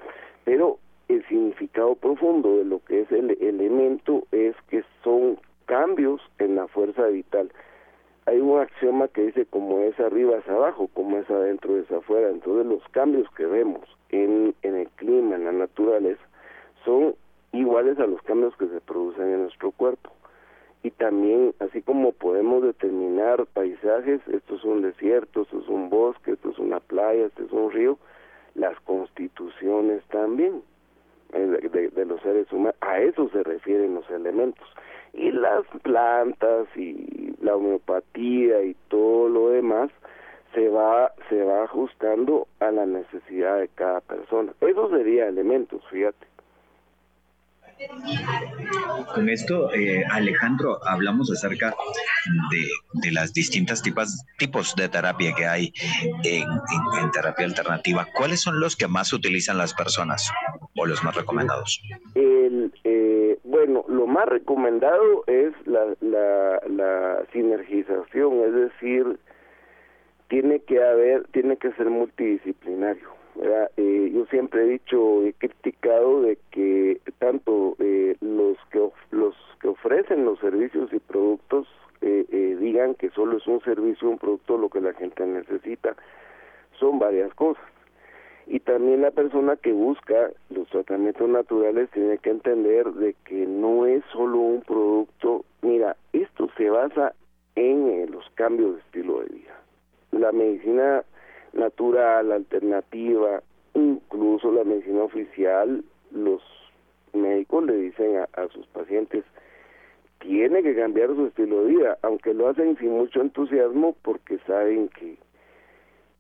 pero 0.45 0.79
el 1.09 1.27
significado 1.27 1.95
profundo 1.95 2.59
de 2.59 2.65
lo 2.65 2.85
que 2.85 3.01
es 3.03 3.13
el 3.13 3.31
elemento 3.41 4.27
es 4.31 4.55
que 4.69 4.85
son 5.03 5.39
cambios 5.65 6.21
en 6.39 6.57
la 6.57 6.69
fuerza 6.69 7.07
vital. 7.07 7.51
Hay 8.27 8.41
un 8.41 8.59
axioma 8.59 9.09
que 9.09 9.27
dice 9.27 9.47
como 9.47 9.81
es 9.81 9.99
arriba 10.01 10.39
es 10.39 10.49
abajo, 10.49 10.89
como 10.93 11.17
es 11.19 11.31
adentro 11.31 11.79
es 11.79 11.91
afuera. 11.93 12.29
Entonces 12.29 12.67
los 12.67 12.83
cambios 12.91 13.31
que 13.37 13.47
vemos 13.47 13.83
en, 14.09 14.53
en 14.63 14.75
el 14.75 14.89
clima, 14.91 15.37
en 15.37 15.45
la 15.45 15.53
naturaleza, 15.53 16.23
son 16.85 17.15
iguales 17.53 17.99
a 18.01 18.07
los 18.07 18.21
cambios 18.23 18.57
que 18.57 18.67
se 18.67 18.81
producen 18.81 19.33
en 19.33 19.43
nuestro 19.43 19.71
cuerpo 19.71 20.11
y 20.87 20.93
también 20.93 21.53
así 21.59 21.83
como 21.83 22.13
podemos 22.13 22.63
determinar 22.63 23.45
paisajes, 23.47 24.21
esto 24.29 24.55
es 24.55 24.63
un 24.63 24.83
desierto, 24.83 25.43
esto 25.43 25.59
es 25.59 25.69
un 25.69 25.91
bosque, 25.91 26.31
esto 26.31 26.51
es 26.51 26.59
una 26.61 26.79
playa, 26.79 27.27
esto 27.27 27.43
es 27.43 27.51
un 27.51 27.73
río, 27.73 27.99
las 28.55 28.79
constituciones 28.83 30.05
también. 30.13 30.63
de, 31.33 31.91
de, 31.93 32.05
los 32.05 32.21
seres 32.23 32.53
humanos. 32.53 32.77
A 32.83 33.01
eso 33.01 33.29
se 33.31 33.43
refieren 33.43 33.97
los 33.97 34.09
elementos. 34.11 34.65
Y 35.13 35.33
las 35.33 35.67
plantas 35.83 36.69
y 36.77 37.35
la 37.43 37.57
homeopatía 37.57 38.63
y 38.63 38.77
todo 38.87 39.29
lo 39.29 39.49
demás 39.49 39.91
se 40.55 40.69
va 40.69 41.13
se 41.29 41.43
va 41.43 41.65
ajustando 41.65 42.47
a 42.61 42.71
la 42.71 42.87
necesidad 42.87 43.59
de 43.59 43.67
cada 43.75 44.03
persona. 44.03 44.53
Eso 44.61 44.89
sería 44.91 45.27
elementos, 45.27 45.83
fíjate. 45.91 46.29
Con 49.15 49.29
esto, 49.29 49.73
eh, 49.75 50.05
Alejandro, 50.11 50.79
hablamos 50.87 51.31
acerca 51.31 51.75
de, 52.51 53.13
las 53.13 53.33
distintas 53.33 53.83
tipos, 53.83 54.25
tipos 54.39 54.75
de 54.77 54.89
terapia 54.89 55.33
que 55.35 55.47
hay 55.47 55.73
en, 56.25 56.49
terapia 57.13 57.45
alternativa. 57.45 58.07
¿Cuáles 58.15 58.41
son 58.41 58.61
los 58.61 58.77
que 58.77 58.89
más 58.89 59.13
utilizan 59.13 59.59
las 59.59 59.75
personas 59.75 60.31
o 60.77 60.87
los 60.87 61.05
más 61.05 61.15
recomendados? 61.15 61.83
Eh, 62.15 63.39
bueno, 63.45 63.85
lo 63.89 64.07
más 64.07 64.27
recomendado 64.27 65.25
es 65.27 65.53
la, 65.67 65.95
la 66.01 67.23
sinergización, 67.33 68.41
es 68.47 68.55
decir, 68.55 69.19
tiene 70.29 70.61
que 70.61 70.83
haber, 70.83 71.27
tiene 71.29 71.57
que 71.57 71.73
ser 71.73 71.89
multidisciplinario. 71.91 73.16
Eh, 73.77 74.11
yo 74.15 74.25
siempre 74.27 74.63
he 74.63 74.69
dicho, 74.69 75.23
he 75.25 75.33
criticado 75.35 76.23
de 76.23 76.39
que 76.51 77.01
tanto 77.19 77.77
eh, 77.79 78.17
los 78.21 78.57
que 78.71 78.89
los 79.11 79.35
que 79.61 79.69
ofrecen 79.69 80.25
los 80.25 80.39
servicios 80.41 80.93
y 80.93 80.99
productos 80.99 81.67
eh, 82.01 82.27
eh, 82.31 82.57
digan 82.61 82.95
que 82.95 83.11
solo 83.11 83.39
es 83.39 83.47
un 83.47 83.61
servicio, 83.63 84.09
un 84.09 84.19
producto 84.19 84.59
lo 84.59 84.69
que 84.69 84.81
la 84.81 84.93
gente 84.95 85.27
necesita, 85.27 85.97
son 86.79 86.99
varias 86.99 87.33
cosas. 87.35 87.65
Y 88.47 88.61
también 88.61 89.03
la 89.03 89.11
persona 89.11 89.57
que 89.57 89.73
busca 89.73 90.31
los 90.51 90.69
tratamientos 90.69 91.29
naturales 91.29 91.91
tiene 91.91 92.19
que 92.19 92.31
entender 92.31 92.87
de 92.93 93.15
que 93.25 93.47
no 93.47 93.87
es 93.87 94.05
solo 94.13 94.39
un 94.39 94.61
producto. 94.63 95.45
Mira, 95.63 95.97
esto 96.13 96.49
se 96.57 96.71
basa 96.71 97.13
en 97.57 98.11
los 98.11 98.25
cambios 98.35 98.75
de 98.75 98.81
estilo 98.83 99.21
de 99.21 99.27
vida. 99.35 99.61
La 100.13 100.31
medicina 100.31 101.03
natural, 101.57 102.33
alternativa, 102.33 103.43
incluso 103.75 104.53
la 104.53 104.65
medicina 104.65 105.03
oficial, 105.03 105.85
los 106.11 106.43
médicos 107.13 107.65
le 107.67 107.77
dicen 107.77 108.17
a, 108.17 108.49
sus 108.49 108.67
pacientes, 108.69 109.25
tiene 110.21 110.63
que 110.63 110.75
cambiar 110.75 111.15
su 111.15 111.27
estilo 111.27 111.65
de 111.65 111.71
vida, 111.73 111.99
aunque 112.03 112.35
lo 112.35 112.49
hacen 112.49 112.77
sin 112.79 112.93
mucho 112.93 113.21
entusiasmo 113.21 113.95
porque 114.03 114.39
saben 114.47 114.89
que, 114.89 115.17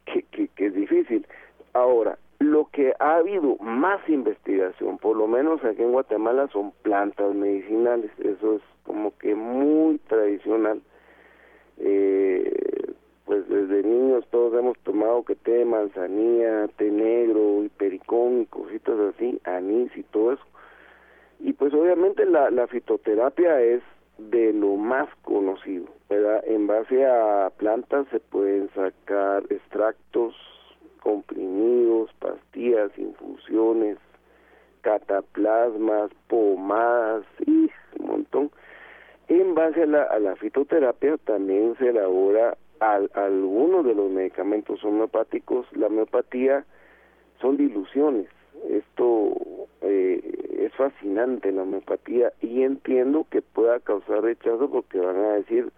que, 0.04 0.48
que, 0.48 0.66
es 0.66 0.74
difícil. 0.74 1.26
Ahora, 1.72 2.18
lo 2.38 2.68
que 2.72 2.94
ha 2.98 3.16
habido 3.16 3.56
más 3.56 4.06
investigación, 4.08 4.98
por 4.98 5.16
lo 5.16 5.26
menos 5.26 5.64
aquí 5.64 5.82
en 5.82 5.92
Guatemala, 5.92 6.48
son 6.52 6.72
plantas 6.82 7.34
medicinales. 7.34 8.10
Eso 8.18 8.56
es 8.56 8.62
como 8.84 9.16
que 9.18 9.34
muy 9.34 9.98
tradicional. 10.06 10.80
Eh, 11.78 12.94
pues 13.24 13.48
desde 13.48 13.82
niños 13.82 14.24
todos 14.30 14.54
hemos 14.58 14.78
tomado 14.78 15.05
que 15.26 15.34
té 15.34 15.52
de 15.58 15.64
manzanilla, 15.64 16.68
té 16.76 16.90
negro 16.90 17.64
y 17.64 17.70
y 17.94 18.46
cositas 18.46 18.98
así, 18.98 19.40
anís 19.44 19.90
y 19.96 20.02
todo 20.04 20.32
eso. 20.32 20.44
Y 21.40 21.52
pues 21.52 21.74
obviamente 21.74 22.24
la, 22.24 22.50
la 22.50 22.66
fitoterapia 22.66 23.60
es 23.60 23.82
de 24.18 24.52
lo 24.52 24.76
más 24.76 25.08
conocido, 25.22 25.86
¿verdad? 26.08 26.42
En 26.46 26.66
base 26.66 27.04
a 27.04 27.50
plantas 27.56 28.06
se 28.10 28.20
pueden 28.20 28.70
sacar 28.74 29.44
extractos, 29.50 30.34
comprimidos, 31.02 32.10
pastillas, 32.18 32.90
infusiones, 32.96 33.98
cataplasmas, 34.80 36.10
pomadas, 36.28 37.24
y 37.46 37.70
un 37.98 38.06
montón. 38.06 38.50
En 39.28 39.54
base 39.54 39.82
a 39.82 39.86
la, 39.86 40.02
a 40.04 40.18
la 40.18 40.36
fitoterapia 40.36 41.16
también 41.18 41.76
se 41.78 41.88
elabora 41.88 42.56
al, 42.80 43.10
algunos 43.14 43.84
de 43.84 43.94
los 43.94 44.10
medicamentos 44.10 44.84
homeopáticos, 44.84 45.66
la 45.76 45.86
homeopatía 45.86 46.64
son 47.40 47.56
diluciones. 47.56 48.28
Esto 48.68 49.34
eh, 49.82 50.20
es 50.58 50.72
fascinante, 50.74 51.52
la 51.52 51.62
homeopatía, 51.62 52.32
y 52.40 52.62
entiendo 52.62 53.26
que 53.30 53.42
pueda 53.42 53.80
causar 53.80 54.22
rechazo 54.22 54.70
porque 54.70 54.98
van 54.98 55.16
a 55.16 55.32
decir, 55.34 55.70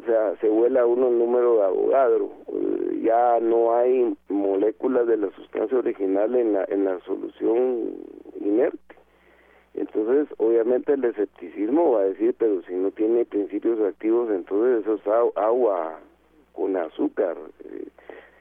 o 0.00 0.06
sea, 0.06 0.36
se 0.40 0.48
vuela 0.48 0.86
uno 0.86 1.08
el 1.08 1.18
número 1.18 1.56
de 1.56 1.64
abogado, 1.64 2.30
eh, 2.52 3.00
ya 3.02 3.40
no 3.40 3.74
hay 3.74 4.16
moléculas 4.28 5.06
de 5.06 5.16
la 5.16 5.30
sustancia 5.30 5.78
original 5.78 6.34
en 6.34 6.52
la, 6.52 6.64
en 6.68 6.84
la 6.84 7.00
solución 7.00 7.94
inerte. 8.40 8.97
Entonces, 9.74 10.28
obviamente 10.38 10.94
el 10.94 11.04
escepticismo 11.04 11.92
va 11.92 12.00
a 12.00 12.04
decir, 12.04 12.34
pero 12.38 12.62
si 12.62 12.74
no 12.74 12.90
tiene 12.90 13.24
principios 13.24 13.80
activos, 13.80 14.30
entonces 14.30 14.82
eso 14.82 14.94
es 14.94 15.36
agua 15.36 16.00
con 16.52 16.76
azúcar. 16.76 17.36
Eh, 17.64 17.88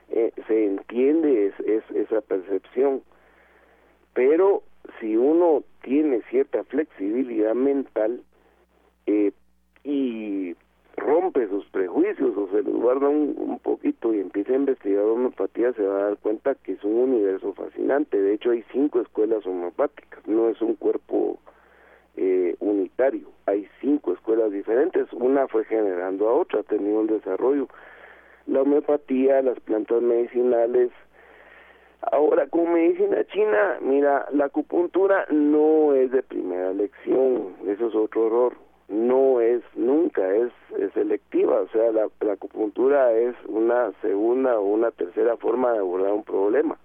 eh, 0.09 0.31
se 0.47 0.65
entiende 0.65 1.53
es, 1.65 1.83
esa 1.95 2.21
percepción. 2.21 3.01
Pero 4.13 4.63
si 4.99 5.15
uno 5.15 5.63
tiene 5.81 6.21
cierta 6.29 6.63
flexibilidad 6.63 7.53
mental 7.53 8.21
eh, 9.05 9.31
y 9.83 10.55
rompe 10.95 11.47
sus 11.47 11.65
prejuicios 11.69 12.35
o 12.35 12.49
se 12.49 12.63
los 12.63 12.73
guarda 12.73 13.07
un, 13.07 13.35
un, 13.37 13.59
poquito 13.59 14.13
y 14.13 14.19
empieza 14.19 14.53
a 14.53 14.55
investigar 14.55 15.03
homeopatía, 15.03 15.73
se 15.73 15.83
va 15.83 15.99
a 15.99 16.03
dar 16.09 16.17
cuenta 16.17 16.55
que 16.55 16.73
es 16.73 16.83
un 16.83 16.95
universo 16.95 17.53
fascinante. 17.53 18.19
De 18.19 18.33
hecho, 18.33 18.51
hay 18.51 18.63
cinco 18.71 19.01
escuelas 19.01 19.45
homeopáticas, 19.45 20.25
no 20.27 20.49
es 20.49 20.59
un 20.61 20.73
cuerpo 20.75 21.06
eh, 22.27 22.55
unitario. 22.59 23.29
Hay 23.45 23.67
cinco 23.81 24.13
escuelas 24.13 24.51
diferentes, 24.51 25.11
una 25.13 25.47
fue 25.47 25.65
generando 25.65 26.27
a 26.27 26.33
otra, 26.33 26.59
ha 26.59 26.63
tenido 26.63 26.99
un 26.99 27.07
desarrollo. 27.07 27.67
La 28.45 28.61
homeopatía, 28.61 29.41
las 29.41 29.59
plantas 29.59 30.01
medicinales. 30.01 30.91
Ahora, 32.01 32.47
con 32.47 32.73
medicina 32.73 33.23
china, 33.25 33.77
mira, 33.81 34.27
la 34.31 34.45
acupuntura 34.45 35.25
no 35.29 35.93
es 35.93 36.11
de 36.11 36.23
primera 36.23 36.71
lección, 36.73 37.55
eso 37.65 37.87
es 37.87 37.95
otro 37.95 38.27
error 38.27 38.67
no 38.87 39.41
es 39.41 39.61
nunca 39.75 40.33
es, 40.33 40.51
selectiva, 40.93 41.61
o 41.61 41.67
sea, 41.69 41.91
la, 41.91 42.07
acupuntura 42.31 43.11
es 43.11 43.35
una 43.47 43.91
segunda 44.01 44.57
o 44.59 44.65
una 44.65 44.91
tercera 44.91 45.35
forma 45.37 45.73
de 45.73 45.79
abordar 45.79 46.13
un 46.13 46.23
problema. 46.23 46.77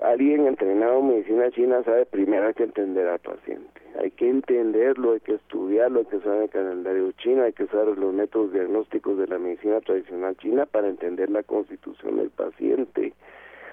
Alguien 0.00 0.46
entrenado 0.46 1.00
en 1.00 1.08
medicina 1.08 1.50
china 1.50 1.82
sabe 1.82 2.06
primero 2.06 2.46
hay 2.46 2.54
que 2.54 2.62
entender 2.62 3.08
al 3.08 3.18
paciente, 3.18 3.80
hay 4.00 4.12
que 4.12 4.30
entenderlo, 4.30 5.14
hay 5.14 5.20
que 5.20 5.34
estudiarlo, 5.34 6.00
hay 6.00 6.06
que 6.06 6.20
saber 6.20 6.42
el 6.44 6.50
calendario 6.50 7.10
chino, 7.12 7.42
hay 7.42 7.52
que 7.52 7.66
saber 7.66 7.98
los 7.98 8.14
métodos 8.14 8.52
diagnósticos 8.52 9.18
de 9.18 9.26
la 9.26 9.40
medicina 9.40 9.80
tradicional 9.80 10.36
china 10.36 10.66
para 10.66 10.86
entender 10.86 11.30
la 11.30 11.42
constitución 11.42 12.16
del 12.16 12.30
paciente, 12.30 13.12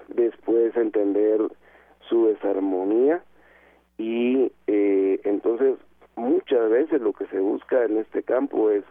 después 0.08 0.76
entender 0.76 1.42
su 2.10 2.26
desarmonía 2.26 3.24
y 4.00 4.52
eh, 4.66 5.20
entonces 5.26 5.76
muchas 6.16 6.72
veces 6.72 7.02
lo 7.02 7.14
que 7.14 7.28
se 7.28 7.40
busca 7.40 7.84
en 7.86 7.98
este 7.98 8.24
campo 8.24 8.72
es 8.72 8.84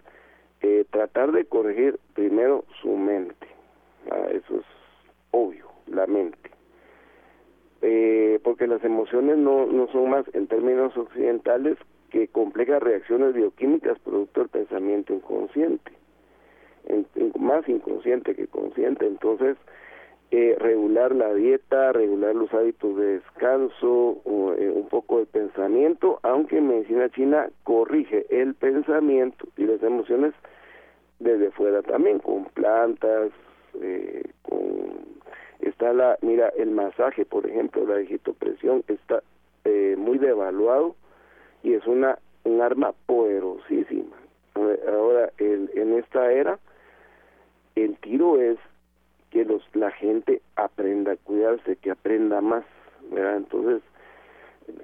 eh, 0.61 0.85
tratar 0.90 1.33
de 1.33 1.44
corregir 1.47 1.99
primero 2.14 2.64
su 2.81 2.97
mente. 2.97 3.49
Ah, 4.09 4.29
eso 4.31 4.61
es 4.61 4.66
obvio, 5.33 5.66
la 5.88 6.07
mente. 6.07 6.54
Eh, 7.87 8.40
porque 8.42 8.66
las 8.66 8.83
emociones 8.83 9.37
no, 9.37 9.66
no 9.66 9.88
son 9.88 10.09
más, 10.09 10.25
en 10.33 10.47
términos 10.47 10.97
occidentales, 10.97 11.77
que 12.09 12.29
complejas 12.29 12.83
reacciones 12.83 13.35
bioquímicas 13.35 13.99
producto 13.99 14.40
del 14.40 14.49
pensamiento 14.49 15.12
inconsciente, 15.12 15.92
más 17.38 17.68
inconsciente 17.68 18.35
que 18.35 18.47
consciente. 18.47 19.07
Entonces, 19.07 19.59
eh, 20.31 20.57
regular 20.59 21.14
la 21.14 21.35
dieta, 21.35 21.92
regular 21.92 22.35
los 22.35 22.55
hábitos 22.55 22.97
de 22.97 23.18
descanso, 23.18 24.23
eh, 24.59 24.73
un 24.75 24.88
poco 24.88 25.18
de 25.18 25.27
pensamiento, 25.27 26.20
aunque 26.23 26.59
en 26.59 26.68
medicina 26.68 27.11
china 27.11 27.51
corrige 27.64 28.25
el 28.31 28.55
pensamiento 28.55 29.47
y 29.59 29.64
las 29.64 29.83
emociones 29.83 30.33
desde 31.18 31.51
fuera 31.51 31.83
también, 31.83 32.18
con 32.18 32.47
plantas, 32.47 33.31
eh, 33.83 34.23
con 34.42 35.13
está 35.66 35.92
la, 35.92 36.18
mira, 36.22 36.48
el 36.57 36.70
masaje, 36.70 37.24
por 37.24 37.46
ejemplo, 37.46 37.87
la 37.87 37.96
digitopresión 37.96 38.85
está 38.88 39.22
eh, 39.64 39.94
muy 39.98 40.18
devaluado 40.18 40.94
y 41.62 41.74
es 41.74 41.87
una 41.87 42.18
un 42.44 42.61
arma 42.61 42.92
poderosísima. 43.07 44.16
Ahora, 44.55 45.33
el, 45.38 45.70
en 45.74 45.94
esta 45.94 46.31
era, 46.31 46.59
el 47.74 47.96
tiro 47.96 48.40
es 48.40 48.59
que 49.31 49.44
los, 49.44 49.62
la 49.74 49.90
gente 49.90 50.42
aprenda 50.55 51.12
a 51.12 51.16
cuidarse, 51.16 51.77
que 51.77 51.90
aprenda 51.90 52.40
más. 52.40 52.64
Entonces, 53.11 53.83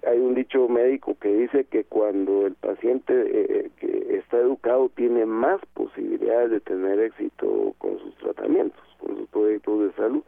hay 0.06 0.18
un 0.18 0.34
dicho 0.34 0.68
médico 0.68 1.16
que 1.20 1.28
dice 1.28 1.64
que 1.64 1.84
cuando 1.84 2.46
el 2.46 2.54
paciente 2.54 3.12
eh, 3.14 3.46
eh, 3.48 3.70
que 3.78 4.16
está 4.16 4.38
educado 4.38 4.90
tiene 4.90 5.24
más 5.24 5.60
posibilidades 5.74 6.50
de 6.50 6.60
tener 6.60 6.98
éxito 6.98 7.74
con 7.78 7.98
sus 7.98 8.14
tratamientos, 8.16 8.80
con 8.98 9.16
sus 9.16 9.28
proyectos 9.28 9.82
de 9.82 9.92
salud. 9.92 10.22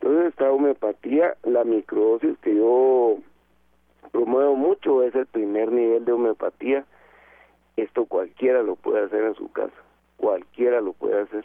Entonces 0.00 0.28
esta 0.28 0.52
homeopatía, 0.52 1.36
la 1.42 1.64
microdosis 1.64 2.38
que 2.38 2.54
yo 2.54 3.18
promuevo 4.12 4.54
mucho 4.54 5.02
es 5.02 5.14
el 5.14 5.26
primer 5.26 5.72
nivel 5.72 6.04
de 6.04 6.12
homeopatía. 6.12 6.84
Esto 7.76 8.06
cualquiera 8.06 8.62
lo 8.62 8.76
puede 8.76 9.04
hacer 9.04 9.24
en 9.24 9.34
su 9.34 9.50
casa, 9.50 9.74
cualquiera 10.16 10.80
lo 10.80 10.92
puede 10.92 11.20
hacer. 11.22 11.44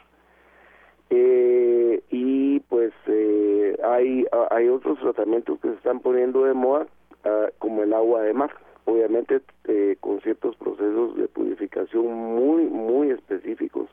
Eh, 1.10 2.02
y 2.10 2.60
pues 2.62 2.94
eh, 3.08 3.78
hay, 3.84 4.26
hay 4.52 4.70
otros 4.70 5.00
tratamientos 5.00 5.60
que 5.60 5.70
se 5.70 5.76
están 5.76 6.00
poniendo 6.00 6.46
de 6.46 6.54
moda, 6.54 6.88
ah, 7.24 7.48
como 7.60 7.84
el 7.84 7.94
agua 7.94 8.22
de 8.22 8.34
mar, 8.34 8.52
obviamente 8.86 9.42
eh, 9.66 9.98
con 10.00 10.22
ciertos 10.22 10.56
procesos 10.56 11.16
de 11.18 11.28
purificación 11.28 12.08
muy, 12.14 12.64
muy 12.64 13.10
específicos. 13.12 13.90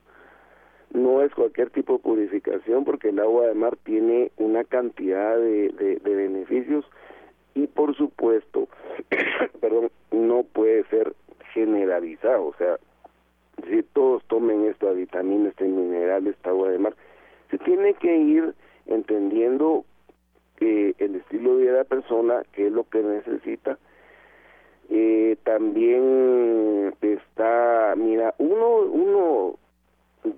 No 0.92 1.22
es 1.22 1.32
cualquier 1.34 1.70
tipo 1.70 1.94
de 1.94 1.98
purificación 2.00 2.84
porque 2.84 3.10
el 3.10 3.20
agua 3.20 3.46
de 3.46 3.54
mar 3.54 3.76
tiene 3.84 4.32
una 4.36 4.64
cantidad 4.64 5.36
de, 5.36 6.00
de 6.02 6.14
beneficios 6.14 6.84
y 7.54 7.66
por 7.66 7.96
supuesto, 7.96 8.68
perdón, 9.60 9.90
no 10.10 10.44
puede 10.44 10.84
ser 10.84 11.14
generalizado, 11.52 12.46
o 12.46 12.54
sea, 12.54 12.78
si 13.68 13.82
todos 13.82 14.22
tomen 14.24 14.64
esta 14.66 14.90
vitamina, 14.92 15.48
este 15.50 15.64
mineral, 15.64 16.26
esta 16.26 16.50
agua 16.50 16.70
de 16.70 16.78
mar, 16.78 16.94
se 17.50 17.58
tiene 17.58 17.94
que 17.94 18.16
ir 18.16 18.54
entendiendo 18.86 19.84
que 20.56 20.94
el 20.98 21.16
estilo 21.16 21.56
de 21.56 21.62
vida 21.62 21.72
de 21.72 21.78
la 21.78 21.84
persona, 21.84 22.42
qué 22.52 22.66
es 22.66 22.72
lo 22.72 22.84
que 22.84 23.02
necesita. 23.02 23.78
Eh, 24.90 25.36
también 25.44 26.94
está, 27.00 27.94
mira, 27.96 28.34
uno, 28.38 28.78
uno, 28.82 29.58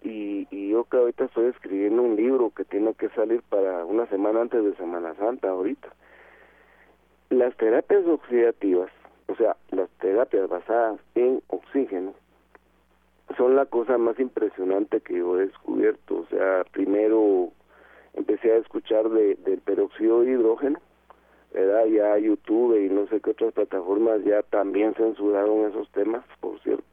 y, 0.02 0.46
y 0.50 0.70
yo 0.70 0.84
que 0.84 0.96
ahorita 0.96 1.24
estoy 1.24 1.46
escribiendo 1.46 2.02
un 2.02 2.16
libro 2.16 2.50
que 2.50 2.64
tiene 2.64 2.94
que 2.94 3.08
salir 3.10 3.42
para 3.42 3.84
una 3.84 4.06
semana 4.06 4.40
antes 4.40 4.64
de 4.64 4.74
Semana 4.76 5.14
Santa 5.14 5.50
ahorita. 5.50 5.88
Las 7.30 7.56
terapias 7.56 8.06
oxidativas, 8.06 8.90
o 9.28 9.34
sea, 9.36 9.56
las 9.70 9.88
terapias 10.00 10.48
basadas 10.48 11.00
en 11.14 11.42
oxígeno, 11.48 12.14
son 13.36 13.56
la 13.56 13.66
cosa 13.66 13.98
más 13.98 14.18
impresionante 14.18 15.00
que 15.00 15.18
yo 15.18 15.38
he 15.38 15.46
descubierto. 15.46 16.18
O 16.18 16.26
sea, 16.26 16.64
primero 16.72 17.50
empecé 18.14 18.52
a 18.52 18.56
escuchar 18.58 19.08
de, 19.08 19.36
del 19.36 19.60
peróxido 19.60 20.20
de 20.20 20.32
hidrógeno, 20.32 20.78
¿verdad? 21.52 21.86
Ya 21.86 22.18
YouTube 22.18 22.78
y 22.78 22.88
no 22.88 23.06
sé 23.08 23.20
qué 23.20 23.30
otras 23.30 23.54
plataformas 23.54 24.22
ya 24.24 24.42
también 24.42 24.94
censuraron 24.94 25.70
esos 25.70 25.90
temas, 25.92 26.24
por 26.40 26.60
cierto. 26.60 26.91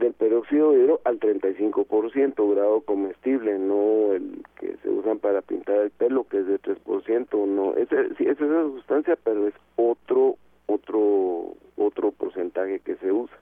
Del 0.00 0.14
peróxido 0.14 0.72
de 0.72 0.78
hidrógeno 0.80 1.00
al 1.04 1.20
35% 1.20 2.54
grado 2.54 2.80
comestible, 2.80 3.58
no 3.58 4.12
el 4.12 4.42
que 4.58 4.76
se 4.82 4.88
usan 4.88 5.18
para 5.18 5.42
pintar 5.42 5.76
el 5.76 5.90
pelo, 5.90 6.24
que 6.24 6.38
es 6.38 6.46
de 6.46 6.58
3%, 6.58 7.46
no, 7.46 7.74
ese, 7.76 8.14
sí, 8.16 8.24
es 8.24 8.40
esa 8.40 8.62
sustancia, 8.62 9.16
pero 9.22 9.46
es 9.46 9.54
otro, 9.76 10.36
otro, 10.66 11.54
otro 11.76 12.10
porcentaje 12.12 12.80
que 12.80 12.96
se 12.96 13.12
usa. 13.12 13.36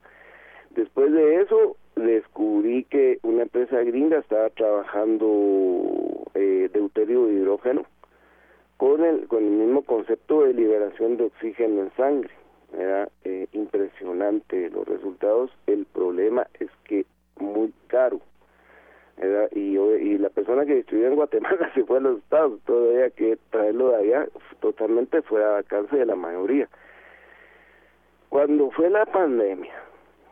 Después 0.70 1.12
de 1.12 1.42
eso, 1.42 1.76
descubrí 1.96 2.84
que 2.84 3.18
una 3.22 3.42
empresa 3.42 3.80
gringa 3.82 4.18
estaba 4.18 4.50
trabajando 4.50 6.26
eh, 6.34 6.68
deuterio 6.72 7.26
de 7.26 7.34
hidrógeno 7.34 7.84
con 8.76 9.04
el, 9.04 9.26
con 9.26 9.44
el 9.44 9.50
mismo 9.50 9.82
concepto 9.82 10.42
de 10.42 10.54
liberación 10.54 11.16
de 11.16 11.24
oxígeno 11.24 11.82
en 11.82 11.92
sangre. 11.96 12.30
Era 12.76 13.08
eh, 13.24 13.46
impresionante 13.52 14.70
los 14.70 14.86
resultados. 14.86 15.50
El 15.66 15.86
problema 15.86 16.46
es 16.60 16.70
que 16.84 17.06
muy 17.40 17.72
caro. 17.88 18.20
Y, 19.52 19.76
y 19.76 20.18
la 20.18 20.30
que 20.98 21.04
estudió 21.04 21.08
en 21.08 21.14
Guatemala 21.16 21.70
se 21.74 21.84
fue 21.84 21.98
a 21.98 22.00
los 22.00 22.18
Estados, 22.18 22.60
todavía 22.64 23.10
que 23.10 23.38
traerlo 23.50 23.90
de 23.90 23.96
allá 23.96 24.28
totalmente 24.60 25.22
fue 25.22 25.44
a 25.44 25.58
alcance 25.58 25.96
de 25.96 26.06
la 26.06 26.16
mayoría. 26.16 26.68
Cuando 28.28 28.70
fue 28.72 28.90
la 28.90 29.06
pandemia, 29.06 29.74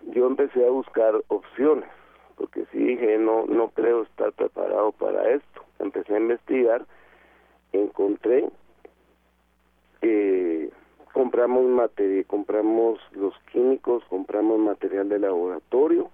yo 0.08 0.26
empecé 0.26 0.66
a 0.66 0.70
buscar 0.70 1.14
opciones, 1.28 1.88
porque 2.36 2.66
sí 2.72 2.78
dije, 2.78 3.16
no, 3.18 3.46
no 3.46 3.68
creo 3.70 4.02
estar 4.02 4.32
preparado 4.32 4.92
para 4.92 5.30
esto. 5.30 5.64
Empecé 5.78 6.14
a 6.14 6.18
investigar, 6.18 6.84
encontré, 7.72 8.48
eh, 10.02 10.70
compramos 11.12 11.64
materia, 11.64 12.24
compramos 12.24 12.98
los 13.12 13.34
químicos, 13.52 14.04
compramos 14.08 14.58
material 14.58 15.08
de 15.08 15.20
laboratorio, 15.20 16.10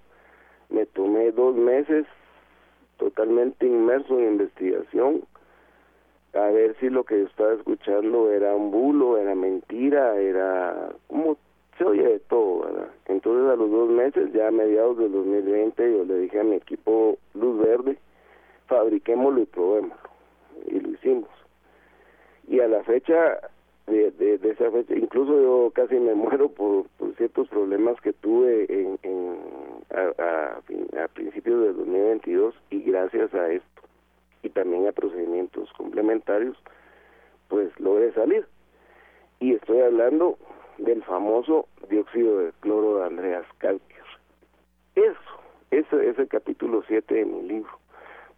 me 0.69 0.87
tomé 0.87 1.33
dos 1.33 1.57
meses 1.57 2.07
totalmente 3.03 3.67
inmerso 3.67 4.19
en 4.19 4.33
investigación, 4.33 5.23
a 6.35 6.47
ver 6.47 6.77
si 6.79 6.89
lo 6.89 7.05
que 7.05 7.19
yo 7.19 7.27
estaba 7.27 7.53
escuchando 7.55 8.31
era 8.31 8.55
un 8.55 8.71
bulo, 8.71 9.19
era 9.19 9.35
mentira, 9.35 10.17
era 10.17 10.91
como 11.09 11.37
se 11.77 11.85
oye 11.85 12.05
de 12.05 12.19
todo, 12.21 12.61
¿verdad? 12.61 12.89
Entonces 13.07 13.53
a 13.53 13.57
los 13.57 13.71
dos 13.71 13.91
meses, 13.91 14.33
ya 14.33 14.49
a 14.49 14.51
mediados 14.51 14.99
del 14.99 15.13
2020, 15.13 15.93
yo 15.93 16.05
le 16.05 16.19
dije 16.21 16.41
a 16.41 16.45
mi 16.45 16.57
equipo 16.57 17.19
Luz 17.35 17.59
Verde, 17.59 17.99
fabriquémoslo 18.67 19.43
y 19.43 19.47
probémoslo. 19.47 20.11
Y 20.67 20.81
lo 20.81 20.91
hicimos. 20.91 21.29
Y 22.47 22.61
a 22.61 22.69
la 22.69 22.83
fecha, 22.85 23.39
de, 23.87 24.11
de, 24.13 24.51
esa 24.51 24.71
fecha, 24.71 24.95
incluso 24.95 25.41
yo 25.41 25.73
casi 25.75 25.97
me 25.97 26.15
muero 26.17 26.49
por, 26.49 26.87
por 26.99 27.15
ciertos 27.17 27.49
problemas 27.49 28.01
que 28.01 28.13
tuve 28.13 28.67
en, 28.69 28.99
en 29.03 29.37
a, 29.91 30.23
a, 30.23 31.05
a 31.05 31.09
principios 31.09 31.63
del 31.63 31.77
2022 31.77 32.55
y 32.71 32.81
gracias 32.83 33.35
a 33.35 33.51
esto 33.53 33.83
y 34.43 34.51
también 34.51 34.89
a 34.89 34.93
procedimientos 34.93 35.73
complementarios, 35.75 36.57
pues 37.49 37.69
logré 37.79 38.13
salir. 38.13 38.47
Y 39.41 39.55
estoy 39.55 39.81
hablando 39.81 40.39
del 40.79 41.03
famoso 41.05 41.69
dióxido 41.89 42.39
de 42.39 42.53
cloro 42.61 42.99
de 42.99 43.07
Andreas 43.07 43.47
Kalker. 43.59 44.03
Eso, 44.95 45.17
ese 45.71 46.11
es 46.11 46.19
el 46.19 46.29
capítulo 46.29 46.83
7 46.87 47.15
de 47.15 47.25
mi 47.25 47.43
libro, 47.43 47.71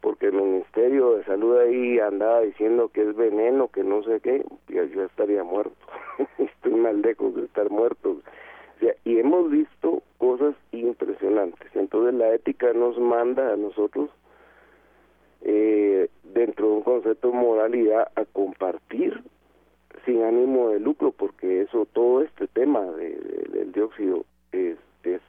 porque 0.04 0.26
el 0.26 0.34
Ministerio 0.34 1.16
de 1.16 1.24
Salud 1.24 1.56
ahí 1.56 1.98
andaba 1.98 2.42
diciendo 2.42 2.90
que 2.92 3.08
es 3.08 3.16
veneno, 3.16 3.68
que 3.68 3.82
no 3.82 4.02
sé 4.02 4.20
qué, 4.20 4.44
ya 4.68 4.84
yo 4.84 5.02
estaría 5.04 5.42
muerto, 5.42 5.74
estoy 6.38 6.74
mal 6.74 7.00
lejos 7.00 7.34
de 7.34 7.46
estar 7.46 7.70
muerto. 7.70 8.20
y 9.06 9.18
hemos 9.18 9.50
visto 9.50 10.02
cosas 10.18 10.54
impresionantes. 10.72 11.74
Entonces 11.74 12.12
la 12.12 12.34
ética 12.34 12.74
nos 12.74 12.98
manda 12.98 13.54
a 13.54 13.56
nosotros 13.56 14.10
eh, 15.40 16.10
dentro 16.34 16.66
de 16.68 16.72
un 16.74 16.82
concepto 16.82 17.28
de 17.30 17.38
moralidad 17.38 18.08
a 18.14 18.26
compartir 18.26 19.24
sin 20.04 20.22
ánimo 20.22 20.68
de 20.68 20.80
lucro, 20.80 21.12
porque 21.12 21.62
eso, 21.62 21.86
todo 21.94 22.20
este 22.20 22.46
tema 22.48 22.82
de, 22.82 23.16
del 23.52 23.72
dióxido 23.72 24.26
es, 24.52 24.76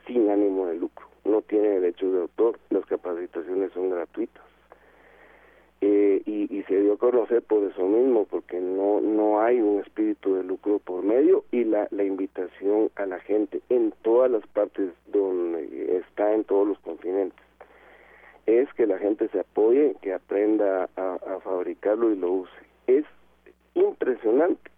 sin 0.05 0.29
ánimo 0.29 0.67
de 0.67 0.75
lucro, 0.75 1.07
no 1.23 1.41
tiene 1.43 1.79
derechos 1.79 2.11
de 2.11 2.21
autor, 2.23 2.59
las 2.71 2.85
capacitaciones 2.87 3.71
son 3.71 3.89
gratuitas. 3.89 4.44
Eh, 5.81 6.21
y, 6.25 6.63
se 6.67 6.81
dio 6.81 6.93
a 6.93 6.97
conocer 6.97 7.43
por 7.43 7.63
eso 7.63 7.85
mismo, 7.87 8.25
porque 8.25 8.59
no, 8.59 8.99
no 8.99 9.39
hay 9.39 9.61
un 9.61 9.81
espíritu 9.81 10.33
de 10.33 10.43
lucro 10.43 10.79
por 10.79 11.03
medio 11.03 11.43
y 11.51 11.63
la, 11.63 11.87
la 11.91 12.03
invitación 12.03 12.89
a 12.95 13.05
la 13.05 13.19
gente 13.19 13.61
en 13.69 13.93
todas 14.01 14.31
las 14.31 14.47
partes 14.47 14.89
donde 15.11 15.97
está 15.97 16.33
en 16.33 16.43
todos 16.43 16.67
los 16.67 16.79
continentes 16.79 17.45
es 18.45 18.71
que 18.73 18.85
la 18.85 18.97
gente 18.99 19.27
se 19.29 19.39
apoye, 19.39 19.95
que 20.01 20.13
aprenda 20.13 20.89
a, 20.95 21.39
fabricarlo 21.43 22.11
y 22.11 22.15
lo 22.15 22.31
use. 22.31 22.51
Es 22.87 23.05
impresionante. 23.73 24.71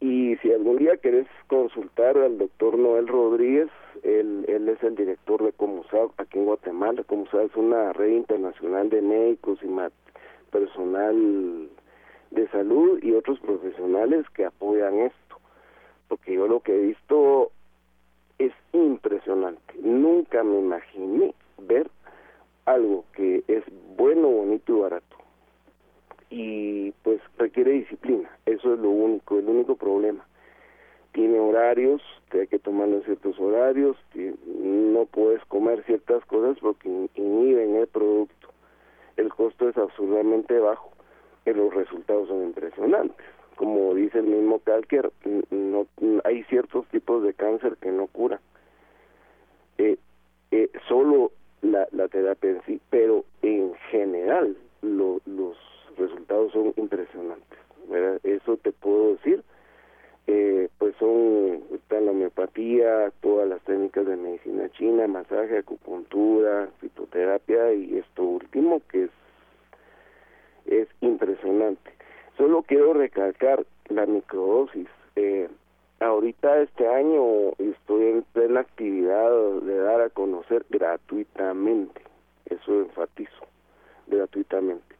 Y 0.00 0.36
si 0.36 0.52
algún 0.52 0.78
día 0.78 0.96
querés 0.96 1.26
consultar 1.46 2.16
al 2.18 2.38
doctor 2.38 2.76
Noel 2.76 3.06
Rodríguez, 3.06 3.68
él, 4.02 4.44
él 4.48 4.68
es 4.68 4.82
el 4.82 4.96
director 4.96 5.44
de 5.44 5.52
Comusab 5.52 6.10
aquí 6.16 6.38
en 6.38 6.46
Guatemala. 6.46 7.04
Comusab 7.04 7.42
es 7.42 7.56
una 7.56 7.92
red 7.92 8.10
internacional 8.10 8.90
de 8.90 9.00
médicos 9.00 9.58
y 9.62 9.68
personal 10.52 11.68
de 12.30 12.48
salud 12.48 13.02
y 13.02 13.12
otros 13.14 13.40
profesionales 13.40 14.24
que 14.34 14.44
apoyan 14.44 15.00
esto. 15.00 15.36
Porque 16.06 16.34
yo 16.34 16.46
lo 16.46 16.60
que 16.60 16.76
he 16.76 16.86
visto 16.86 17.50
es 18.38 18.52
impresionante. 18.72 19.74
Nunca 19.82 20.44
me 20.44 20.60
imaginé 20.60 21.34
ver 21.58 21.90
algo 22.66 23.04
que 23.16 23.42
es 23.48 23.64
bueno, 23.96 24.28
bonito 24.28 24.76
y 24.76 24.80
barato 24.80 25.22
y 26.32 26.92
pues 27.02 27.20
requiere 27.36 27.72
disciplina, 27.72 28.30
eso 28.46 28.72
es 28.72 28.80
lo 28.80 28.88
único, 28.88 29.38
el 29.38 29.46
único 29.46 29.76
problema. 29.76 30.26
Tiene 31.12 31.38
horarios, 31.38 32.00
que 32.30 32.40
hay 32.40 32.46
que 32.46 32.58
tomarlo 32.58 32.96
en 32.96 33.04
ciertos 33.04 33.38
horarios, 33.38 33.98
no 34.14 35.04
puedes 35.04 35.44
comer 35.44 35.84
ciertas 35.84 36.24
cosas 36.24 36.56
porque 36.58 36.88
inhiben 36.88 37.76
el 37.76 37.86
producto. 37.86 38.41
El 39.16 39.28
costo 39.28 39.68
es 39.68 39.76
absolutamente 39.76 40.58
bajo, 40.58 40.90
pero 41.44 41.64
los 41.64 41.74
resultados 41.74 42.28
son 42.28 42.42
impresionantes. 42.44 43.26
Como 43.56 43.94
dice 43.94 44.18
el 44.18 44.26
mismo 44.26 44.58
Calker, 44.60 45.12
no, 45.50 45.86
hay 46.24 46.42
ciertos 46.44 46.86
tipos 46.88 47.22
de 47.22 47.34
cáncer 47.34 47.76
que 47.80 47.90
no 47.90 48.06
curan. 48.06 48.40
Eh, 49.78 49.98
eh, 50.50 50.70
solo 50.88 51.32
la, 51.60 51.86
la 51.92 52.08
terapia 52.08 52.50
en 52.50 52.62
sí, 52.66 52.80
pero 52.90 53.24
en 53.42 53.74
general 53.90 54.56
lo, 54.82 55.20
los 55.26 55.56
resultados 55.96 56.52
son 56.52 56.72
impresionantes. 56.76 57.58
Eso 58.22 58.56
te 58.56 58.72
puedo 58.72 59.12
decir 59.14 59.42
eh, 60.26 60.68
pues 60.78 60.94
son 60.98 61.62
la 61.90 62.10
homeopatía, 62.10 63.12
todas 63.20 63.48
las 63.48 63.60
técnicas 63.62 64.06
de 64.06 64.16
medicina 64.16 64.68
china, 64.70 65.06
masaje, 65.06 65.58
acupuntura, 65.58 66.68
fitoterapia 66.80 67.72
y 67.74 67.98
esto 67.98 68.22
último 68.22 68.80
que 68.88 69.04
es 69.04 69.10
es 70.64 70.88
impresionante. 71.00 71.90
Solo 72.36 72.62
quiero 72.62 72.94
recalcar 72.94 73.66
la 73.88 74.06
microdosis. 74.06 74.88
Eh, 75.16 75.48
ahorita 76.00 76.60
este 76.60 76.86
año 76.86 77.50
estoy 77.58 78.04
en 78.06 78.22
plena 78.32 78.60
actividad 78.60 79.30
de 79.62 79.76
dar 79.76 80.00
a 80.00 80.10
conocer 80.10 80.64
gratuitamente, 80.70 82.00
eso 82.46 82.80
enfatizo, 82.80 83.46
gratuitamente 84.06 84.91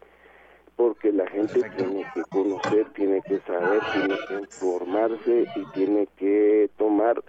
porque 0.77 1.13
la 1.13 1.27
gente 1.29 1.61
tiene 1.77 2.05
que 2.15 2.23
conocer, 2.31 2.87
tiene 2.95 3.21
que 3.23 3.39
saber, 3.41 3.81
tiene 3.93 4.17
que 4.29 4.35
informarse 4.35 5.47
y 5.55 5.65
tiene 5.73 6.09
que 6.17 6.71
tomar 6.77 7.23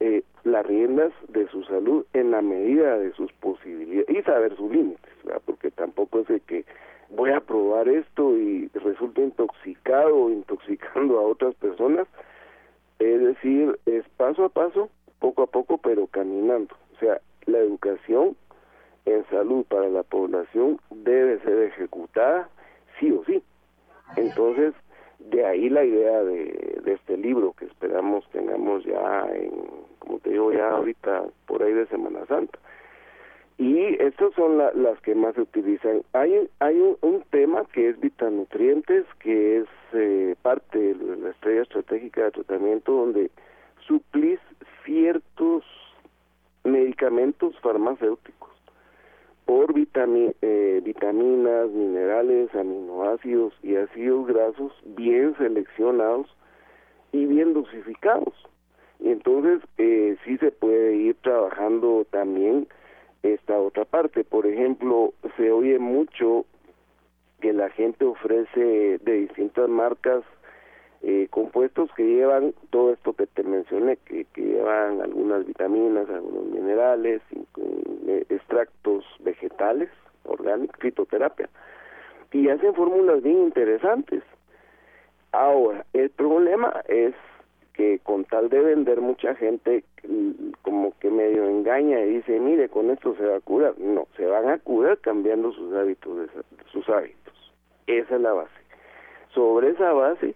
eh, 0.00 0.22
las 0.44 0.64
riendas 0.66 1.12
de 1.28 1.48
su 1.48 1.64
salud 1.64 2.04
en 2.12 2.30
la 2.30 2.42
medida 2.42 2.98
de 2.98 3.12
sus 3.12 3.32
posibilidades 3.34 4.10
y 4.10 4.22
saber 4.22 4.56
sus 4.56 4.70
límites, 4.70 5.12
porque 5.44 5.70
tampoco 5.70 6.20
es 6.20 6.28
de 6.28 6.40
que 6.40 6.64
voy 7.10 7.30
a 7.30 7.40
probar 7.40 7.88
esto 7.88 8.36
y 8.36 8.68
resulta 8.74 9.22
intoxicado 9.22 10.14
o 10.14 10.30
intoxicando 10.30 11.18
a 11.18 11.22
otras 11.22 11.54
personas, 11.54 12.06
es 12.98 13.20
decir, 13.20 13.78
es 13.86 14.04
paso 14.16 14.44
a 14.44 14.48
paso, 14.48 14.90
poco 15.18 15.42
a 15.42 15.46
poco, 15.46 15.78
pero 15.78 16.06
caminando. 16.06 16.74
O 16.94 16.98
sea, 16.98 17.20
la 17.46 17.58
educación 17.58 18.36
en 19.04 19.24
salud 19.30 19.64
para 19.66 19.88
la 19.88 20.02
población 20.02 20.80
debe 20.90 21.38
ser 21.40 21.58
ejecutada 21.62 22.48
sí 22.98 23.10
o 23.10 23.24
sí. 23.24 23.42
Entonces, 24.16 24.74
de 25.18 25.44
ahí 25.44 25.68
la 25.68 25.84
idea 25.84 26.22
de, 26.22 26.82
este 26.86 27.16
libro 27.16 27.52
que 27.58 27.64
esperamos 27.64 28.28
tengamos 28.30 28.84
ya 28.84 29.26
en, 29.32 29.50
como 29.98 30.18
te 30.20 30.30
digo, 30.30 30.52
ya 30.52 30.70
ahorita 30.70 31.24
por 31.46 31.62
ahí 31.62 31.72
de 31.72 31.86
Semana 31.86 32.24
Santa. 32.26 32.58
Y 33.58 34.00
estas 34.02 34.34
son 34.34 34.58
las 34.58 35.00
que 35.00 35.14
más 35.14 35.34
se 35.34 35.40
utilizan. 35.40 36.02
Hay, 36.12 36.48
hay 36.60 36.78
un, 37.00 37.22
tema 37.30 37.64
que 37.72 37.88
es 37.88 37.98
vitanutrientes, 37.98 39.04
que 39.18 39.58
es 39.58 39.66
eh, 39.94 40.36
parte 40.42 40.94
de 40.94 41.16
la 41.16 41.30
estrella 41.30 41.62
estratégica 41.62 42.24
de 42.24 42.30
tratamiento, 42.32 42.92
donde 42.92 43.30
suplís 43.86 44.38
ciertos 44.84 45.64
medicamentos 46.64 47.58
farmacéuticos 47.60 48.55
por 49.46 49.72
eh, 49.76 50.80
vitaminas, 50.84 51.70
minerales, 51.70 52.54
aminoácidos 52.54 53.54
y 53.62 53.76
ácidos 53.76 54.26
grasos 54.26 54.72
bien 54.84 55.34
seleccionados 55.38 56.26
y 57.12 57.24
bien 57.26 57.54
dosificados. 57.54 58.34
Y 58.98 59.10
entonces 59.10 59.60
eh, 59.78 60.16
sí 60.24 60.36
se 60.38 60.50
puede 60.50 60.96
ir 60.96 61.16
trabajando 61.22 62.06
también 62.10 62.66
esta 63.22 63.58
otra 63.58 63.84
parte. 63.84 64.24
Por 64.24 64.46
ejemplo, 64.46 65.14
se 65.36 65.52
oye 65.52 65.78
mucho 65.78 66.44
que 67.40 67.52
la 67.52 67.70
gente 67.70 68.04
ofrece 68.04 68.98
de 68.98 69.12
distintas 69.12 69.68
marcas 69.68 70.24
eh, 71.08 71.28
compuestos 71.30 71.88
que 71.94 72.02
llevan 72.02 72.52
todo 72.70 72.92
esto 72.92 73.12
que 73.12 73.28
te 73.28 73.44
mencioné, 73.44 73.96
que, 73.96 74.24
que 74.24 74.42
llevan 74.42 75.00
algunas 75.00 75.46
vitaminas, 75.46 76.10
algunos 76.10 76.46
minerales, 76.46 77.22
eh, 78.08 78.26
extractos 78.28 79.04
vegetales, 79.20 79.88
orgánicos, 80.24 80.74
fitoterapia, 80.80 81.48
y 82.32 82.48
hacen 82.48 82.74
fórmulas 82.74 83.22
bien 83.22 83.38
interesantes. 83.38 84.24
Ahora, 85.30 85.86
el 85.92 86.10
problema 86.10 86.82
es 86.88 87.14
que 87.74 88.00
con 88.00 88.24
tal 88.24 88.48
de 88.48 88.58
vender 88.58 89.00
mucha 89.00 89.36
gente 89.36 89.84
mm, 90.08 90.54
como 90.62 90.92
que 90.98 91.08
medio 91.08 91.46
engaña 91.46 92.00
y 92.00 92.14
dice, 92.14 92.40
mire, 92.40 92.68
con 92.68 92.90
esto 92.90 93.14
se 93.14 93.24
va 93.24 93.36
a 93.36 93.40
curar. 93.40 93.78
No, 93.78 94.08
se 94.16 94.26
van 94.26 94.48
a 94.48 94.58
curar 94.58 94.98
cambiando 94.98 95.52
sus 95.52 95.72
hábitos, 95.72 96.30
sus 96.72 96.88
hábitos. 96.88 97.52
Esa 97.86 98.16
es 98.16 98.20
la 98.20 98.32
base. 98.32 98.50
Sobre 99.32 99.70
esa 99.70 99.92
base 99.92 100.34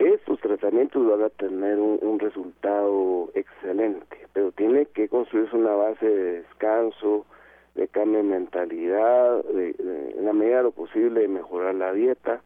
estos 0.00 0.40
tratamientos 0.40 1.06
van 1.06 1.22
a 1.22 1.28
tener 1.28 1.78
un, 1.78 2.18
resultado 2.18 3.30
excelente, 3.34 4.16
pero 4.32 4.50
tiene 4.52 4.86
que 4.86 5.08
construirse 5.08 5.56
una 5.56 5.74
base 5.74 6.06
de 6.06 6.32
descanso, 6.40 7.26
de 7.74 7.86
cambio 7.88 8.18
de 8.18 8.24
mentalidad, 8.24 9.44
de, 9.44 9.74
en 10.16 10.24
la 10.24 10.32
medida 10.32 10.58
de 10.58 10.62
lo 10.64 10.70
posible 10.72 11.20
de 11.20 11.28
mejorar 11.28 11.74
la 11.74 11.92
dieta. 11.92 12.40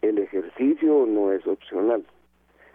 El 0.00 0.18
ejercicio 0.18 1.06
no 1.06 1.32
es 1.32 1.46
opcional. 1.46 2.04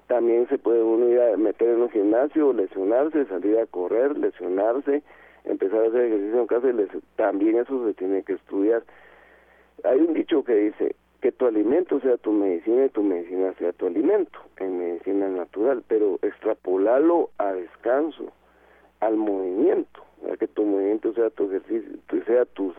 También 0.08 0.48
se 0.48 0.58
puede 0.58 0.84
uno 0.84 1.10
ir 1.10 1.20
a 1.20 1.38
meter 1.38 1.70
en 1.70 1.82
un 1.82 1.90
gimnasio, 1.90 2.54
lesionarse, 2.54 3.26
salir 3.26 3.58
a 3.58 3.66
correr, 3.66 4.18
lesionarse, 4.18 5.02
empezar 5.46 5.86
a 5.86 5.88
hacer 5.88 6.02
ejercicio 6.02 6.42
en 6.42 6.48
casa, 6.48 6.70
y 6.70 7.02
también 7.16 7.58
eso 7.58 7.86
se 7.88 7.94
tiene 7.96 8.22
que 8.24 8.34
estudiar. 8.34 8.84
Hay 9.84 10.00
un 10.00 10.14
dicho 10.14 10.44
que 10.44 10.54
dice, 10.54 10.96
que 11.24 11.32
tu 11.32 11.46
alimento 11.46 12.02
sea 12.02 12.18
tu 12.18 12.34
medicina 12.34 12.84
y 12.84 12.90
tu 12.90 13.02
medicina 13.02 13.54
sea 13.54 13.72
tu 13.72 13.88
alimento 13.88 14.38
en 14.58 14.78
medicina 14.78 15.30
natural, 15.30 15.82
pero 15.88 16.20
extrapolarlo 16.22 17.30
a 17.38 17.54
descanso, 17.54 18.34
al 19.00 19.16
movimiento, 19.16 20.04
que 20.38 20.50
tu 20.50 20.66
movimiento 20.66 21.14
sea 21.14 21.30
tu 21.30 21.46
ejercicio, 21.46 21.98
sea 22.26 22.44
tu, 22.44 22.74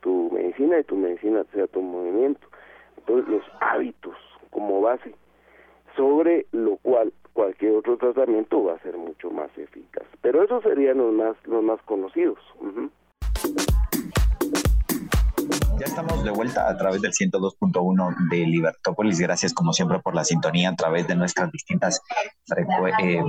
tu, 0.00 0.30
medicina 0.32 0.78
y 0.78 0.84
tu 0.84 0.96
medicina 0.96 1.44
sea 1.52 1.66
tu 1.66 1.82
movimiento. 1.82 2.48
Entonces 2.96 3.28
los 3.28 3.42
hábitos 3.60 4.16
como 4.48 4.80
base, 4.80 5.14
sobre 5.96 6.46
lo 6.52 6.78
cual 6.78 7.12
cualquier 7.34 7.74
otro 7.74 7.98
tratamiento 7.98 8.64
va 8.64 8.72
a 8.72 8.78
ser 8.78 8.96
mucho 8.96 9.30
más 9.30 9.50
eficaz. 9.58 10.06
Pero 10.22 10.42
esos 10.44 10.62
serían 10.62 10.96
los 10.96 11.12
más, 11.12 11.36
los 11.44 11.62
más 11.62 11.82
conocidos. 11.82 12.38
Ya 15.78 15.86
estamos 15.86 16.24
de 16.24 16.30
vuelta 16.30 16.68
a 16.68 16.76
través 16.76 17.00
del 17.02 17.12
102.1 17.12 18.28
de 18.30 18.38
Libertópolis. 18.38 19.20
Gracias 19.20 19.54
como 19.54 19.72
siempre 19.72 20.00
por 20.00 20.14
la 20.14 20.24
sintonía 20.24 20.70
a 20.70 20.74
través 20.74 21.06
de 21.06 21.14
nuestras 21.14 21.52
distintas 21.52 22.00
eh, 23.00 23.22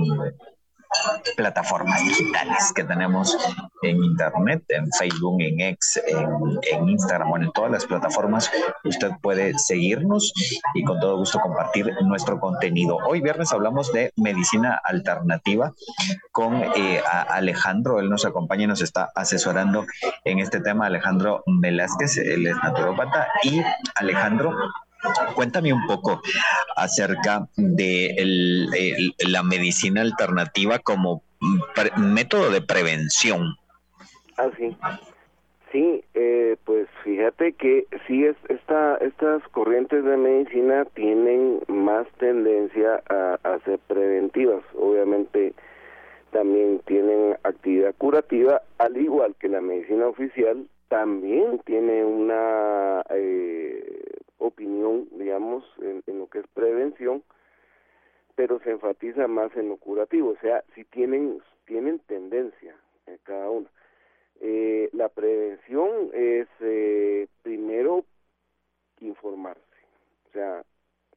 plataformas 1.36 2.02
digitales 2.04 2.72
que 2.74 2.84
tenemos 2.84 3.36
en 3.82 4.02
internet, 4.02 4.64
en 4.68 4.90
Facebook, 4.92 5.40
en 5.40 5.60
X, 5.60 6.00
en, 6.06 6.88
Instagram, 6.88 7.28
bueno, 7.30 7.46
en 7.46 7.52
todas 7.52 7.70
las 7.70 7.86
plataformas. 7.86 8.50
Usted 8.84 9.10
puede 9.22 9.58
seguirnos 9.58 10.32
y 10.74 10.84
con 10.84 11.00
todo 11.00 11.16
gusto 11.16 11.40
compartir 11.40 11.90
nuestro 12.02 12.40
contenido. 12.40 12.98
Hoy 13.06 13.20
viernes 13.20 13.52
hablamos 13.52 13.92
de 13.92 14.12
medicina 14.16 14.80
alternativa 14.82 15.72
con 16.32 16.62
eh, 16.76 17.02
Alejandro. 17.28 18.00
Él 18.00 18.10
nos 18.10 18.24
acompaña 18.24 18.64
y 18.64 18.68
nos 18.68 18.82
está 18.82 19.10
asesorando 19.14 19.86
en 20.24 20.38
este 20.38 20.60
tema. 20.60 20.86
Alejandro 20.86 21.42
Velázquez, 21.46 22.18
él 22.18 22.46
es 22.46 22.56
naturópata 22.56 23.28
y 23.42 23.62
Alejandro 23.94 24.54
Cuéntame 25.34 25.72
un 25.72 25.86
poco 25.86 26.20
acerca 26.76 27.48
de 27.56 28.14
la 29.28 29.42
medicina 29.42 30.02
alternativa 30.02 30.78
como 30.78 31.22
método 31.96 32.50
de 32.50 32.60
prevención. 32.60 33.56
Ah, 34.36 34.50
sí. 34.56 34.76
Sí, 35.72 36.02
eh, 36.14 36.56
pues 36.64 36.88
fíjate 37.04 37.52
que 37.52 37.86
sí, 38.06 38.24
es, 38.24 38.36
esta, 38.48 38.96
estas 38.96 39.40
corrientes 39.52 40.04
de 40.04 40.16
medicina 40.16 40.84
tienen 40.94 41.60
más 41.68 42.08
tendencia 42.18 43.00
a, 43.08 43.38
a 43.44 43.60
ser 43.60 43.78
preventivas. 43.86 44.64
Obviamente 44.74 45.54
también 46.32 46.80
tienen 46.86 47.36
actividad 47.44 47.94
curativa, 47.98 48.62
al 48.78 48.96
igual 48.96 49.36
que 49.38 49.48
la 49.48 49.60
medicina 49.60 50.06
oficial 50.06 50.66
también 50.88 51.60
tiene 51.64 52.04
una 52.04 53.04
eh, 53.10 54.18
opinión, 54.40 55.06
digamos, 55.12 55.64
en, 55.80 56.02
lo 56.18 56.26
que 56.28 56.40
es 56.40 56.46
prevención, 56.48 57.22
pero 58.34 58.58
se 58.60 58.70
enfatiza 58.70 59.28
más 59.28 59.54
en 59.56 59.68
lo 59.68 59.76
curativo, 59.76 60.30
o 60.30 60.36
sea, 60.40 60.64
si 60.74 60.84
tienen, 60.84 61.40
tienen 61.66 62.00
tendencia 62.00 62.74
en 63.06 63.18
cada 63.18 63.50
una. 63.50 63.68
Eh, 64.40 64.88
la 64.92 65.08
prevención 65.10 66.10
es 66.14 66.48
eh, 66.60 67.28
primero 67.42 68.04
informarse, 69.00 69.60
o 70.28 70.32
sea, 70.32 70.64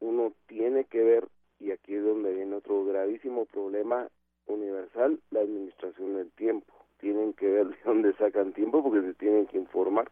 uno 0.01 0.33
tiene 0.47 0.83
que 0.86 1.01
ver, 1.01 1.27
y 1.59 1.71
aquí 1.71 1.95
es 1.95 2.03
donde 2.03 2.33
viene 2.33 2.55
otro 2.55 2.83
gravísimo 2.83 3.45
problema 3.45 4.09
universal, 4.47 5.19
la 5.31 5.39
administración 5.39 6.15
del 6.15 6.29
tiempo. 6.31 6.73
Tienen 6.99 7.33
que 7.33 7.47
ver 7.47 7.67
de 7.67 7.77
dónde 7.86 8.13
sacan 8.13 8.51
tiempo 8.51 8.83
porque 8.83 9.01
se 9.01 9.13
tienen 9.13 9.47
que 9.47 9.57
informar 9.57 10.12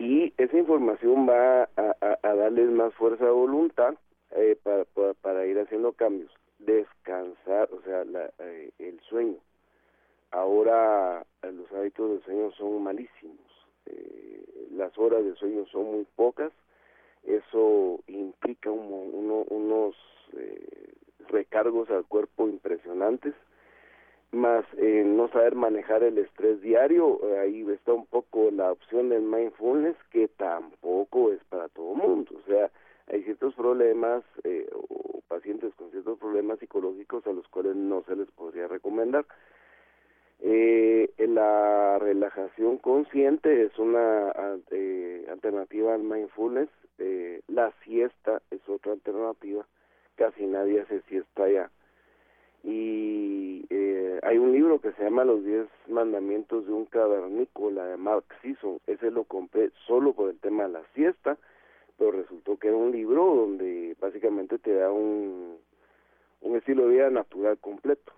y 0.00 0.32
esa 0.36 0.56
información 0.56 1.28
va 1.28 1.68
a, 1.76 2.34
darles 2.34 2.70
más 2.70 2.92
fuerza 2.94 3.24
de 3.24 3.30
voluntad 3.30 3.94
eh, 4.32 4.58
para, 5.22 5.46
ir 5.46 5.58
haciendo 5.60 5.92
cambios. 5.92 6.32
Descansar, 6.58 7.68
o 7.72 7.80
sea, 7.82 8.04
eh, 8.40 8.70
el 8.78 8.98
sueño. 9.08 9.36
Ahora 10.32 11.24
eh, 11.42 11.52
los 11.52 11.70
hábitos 11.72 12.10
del 12.10 12.22
sueño 12.24 12.50
son 12.52 12.82
malísimos. 12.82 13.38
las 14.72 14.96
horas 14.98 15.24
de 15.24 15.34
sueño 15.36 15.66
son 15.66 15.84
muy 15.92 16.06
pocas 16.16 16.52
eso 17.24 18.00
implica 18.06 18.70
unos 18.70 19.94
eh, 20.36 20.94
recargos 21.28 21.90
al 21.90 22.04
cuerpo 22.06 22.48
impresionantes, 22.48 23.34
más 24.32 24.64
eh, 24.76 25.02
no 25.04 25.28
saber 25.28 25.54
manejar 25.54 26.02
el 26.02 26.18
estrés 26.18 26.60
diario, 26.60 27.20
ahí 27.40 27.66
está 27.70 27.92
un 27.92 28.06
poco 28.06 28.50
la 28.50 28.72
opción 28.72 29.08
del 29.08 29.22
mindfulness, 29.22 29.96
que 30.10 30.28
tampoco 30.28 31.32
es 31.32 31.42
para 31.44 31.68
todo 31.68 31.94
mundo, 31.94 32.32
o 32.36 32.46
sea, 32.46 32.70
hay 33.08 33.24
ciertos 33.24 33.54
problemas 33.54 34.22
eh, 34.44 34.68
o 34.72 35.20
pacientes 35.28 35.74
con 35.74 35.90
ciertos 35.90 36.18
problemas 36.18 36.58
psicológicos 36.58 37.26
a 37.26 37.32
los 37.32 37.46
cuales 37.48 37.74
no 37.74 38.02
se 38.04 38.16
les 38.16 38.30
podría 38.30 38.68
recomendar. 38.68 39.24
Eh, 40.42 41.12
la 41.18 41.98
relajación 41.98 42.78
consciente 42.78 43.64
es 43.64 43.78
una 43.78 44.32
eh, 44.70 45.26
alternativa 45.30 45.94
al 45.94 46.02
mindfulness. 46.02 46.68
Eh, 46.98 47.42
la 47.48 47.72
siesta 47.84 48.42
es 48.50 48.60
otra 48.68 48.92
alternativa. 48.92 49.66
Casi 50.16 50.46
nadie 50.46 50.80
hace 50.80 51.02
siesta 51.02 51.48
ya. 51.48 51.70
Y 52.62 53.64
eh, 53.70 54.20
hay 54.22 54.38
un 54.38 54.52
libro 54.52 54.80
que 54.80 54.92
se 54.92 55.04
llama 55.04 55.24
Los 55.24 55.44
Diez 55.44 55.66
Mandamientos 55.88 56.66
de 56.66 56.72
un 56.72 56.84
Cavernícola 56.86 57.86
de 57.86 57.96
Mark 57.96 58.24
Sisson. 58.42 58.78
Ese 58.86 59.10
lo 59.10 59.24
compré 59.24 59.70
solo 59.86 60.12
por 60.12 60.30
el 60.30 60.38
tema 60.38 60.64
de 60.64 60.70
la 60.70 60.82
siesta 60.94 61.38
pero 62.00 62.12
resultó 62.12 62.56
que 62.56 62.68
era 62.68 62.78
un 62.78 62.92
libro 62.92 63.22
donde 63.34 63.94
básicamente 64.00 64.58
te 64.58 64.72
da 64.72 64.90
un, 64.90 65.58
un 66.40 66.56
estilo 66.56 66.86
de 66.86 66.94
vida 66.94 67.10
natural 67.10 67.58
completo. 67.58 68.12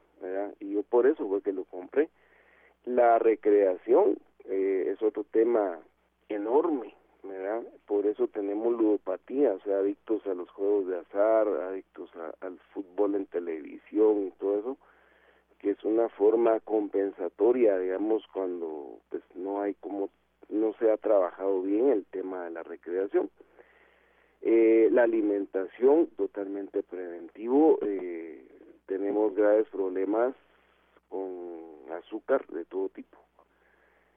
Y 0.61 0.75
yo 0.75 0.85
por 0.85 1.05
eso 1.09 1.27
fue 1.29 1.43
que 1.43 1.53
lo 1.53 1.65
compré. 1.65 2.09
La 2.85 3.19
recreación 3.19 4.19
eh, 4.45 4.85
es 4.87 5.03
otro 5.03 5.25
tema 5.25 5.81
enorme, 6.29 6.95
¿verdad? 7.23 7.63
Por 7.87 8.07
eso 8.07 8.29
tenemos 8.29 8.73
ludopatía, 8.73 9.55
o 9.55 9.61
sea, 9.61 9.79
adictos 9.79 10.27
a 10.27 10.35
los 10.35 10.51
juegos 10.51 10.89
de 10.89 10.99
azar, 10.99 11.49
adictos 11.49 12.11
al 12.41 12.59
fútbol 12.73 13.15
en 13.15 13.27
televisión 13.27 14.27
y 14.27 14.31
todo 14.33 14.59
eso, 14.59 14.79
que 15.59 15.71
es 15.71 15.85
una 15.85 16.09
forma 16.09 16.59
compensatoria, 16.61 17.79
digamos, 17.79 18.27
cuando 18.33 18.99
pues 19.11 19.23
no 19.35 19.63
hay 19.63 19.75
como 19.75 20.11
no 20.49 20.75
se 20.75 20.91
ha 20.91 20.97
trabajado 20.97 21.63
bien 21.63 21.89
el 21.89 22.05
tema 22.07 22.45
de 22.45 22.51
la 22.51 22.63
recreación. 22.63 23.31
Eh, 24.43 24.89
la 24.91 25.05
alimentación 25.05 26.09
totalmente 26.17 26.83
preventivo, 26.83 27.79
eh, 27.83 28.45
tenemos 28.87 29.35
graves 29.35 29.69
problemas 29.69 30.35
con 31.09 31.93
azúcar 31.93 32.47
de 32.49 32.65
todo 32.65 32.89
tipo. 32.89 33.19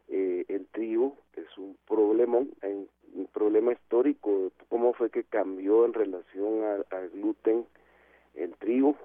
Eh, 0.07 0.45
el 0.47 0.67
trigo 0.67 1.17
es 1.35 1.57
un 1.57 1.77
problema, 1.87 2.37
un 2.37 3.27
problema 3.33 3.73
histórico, 3.73 4.51
cómo 4.69 4.93
fue 4.93 5.09
que 5.09 5.23
cambió 5.23 5.85
en 5.85 5.93
relación 5.93 6.63
al 6.63 7.09
gluten 7.09 7.65
el 8.35 8.53
trigo, 8.55 8.95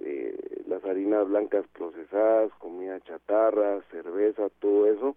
eh, 0.00 0.62
las 0.66 0.84
harinas 0.84 1.28
blancas 1.28 1.66
procesadas, 1.72 2.52
comida 2.58 3.00
chatarra, 3.00 3.82
cerveza, 3.90 4.48
todo 4.60 4.86
eso, 4.86 5.16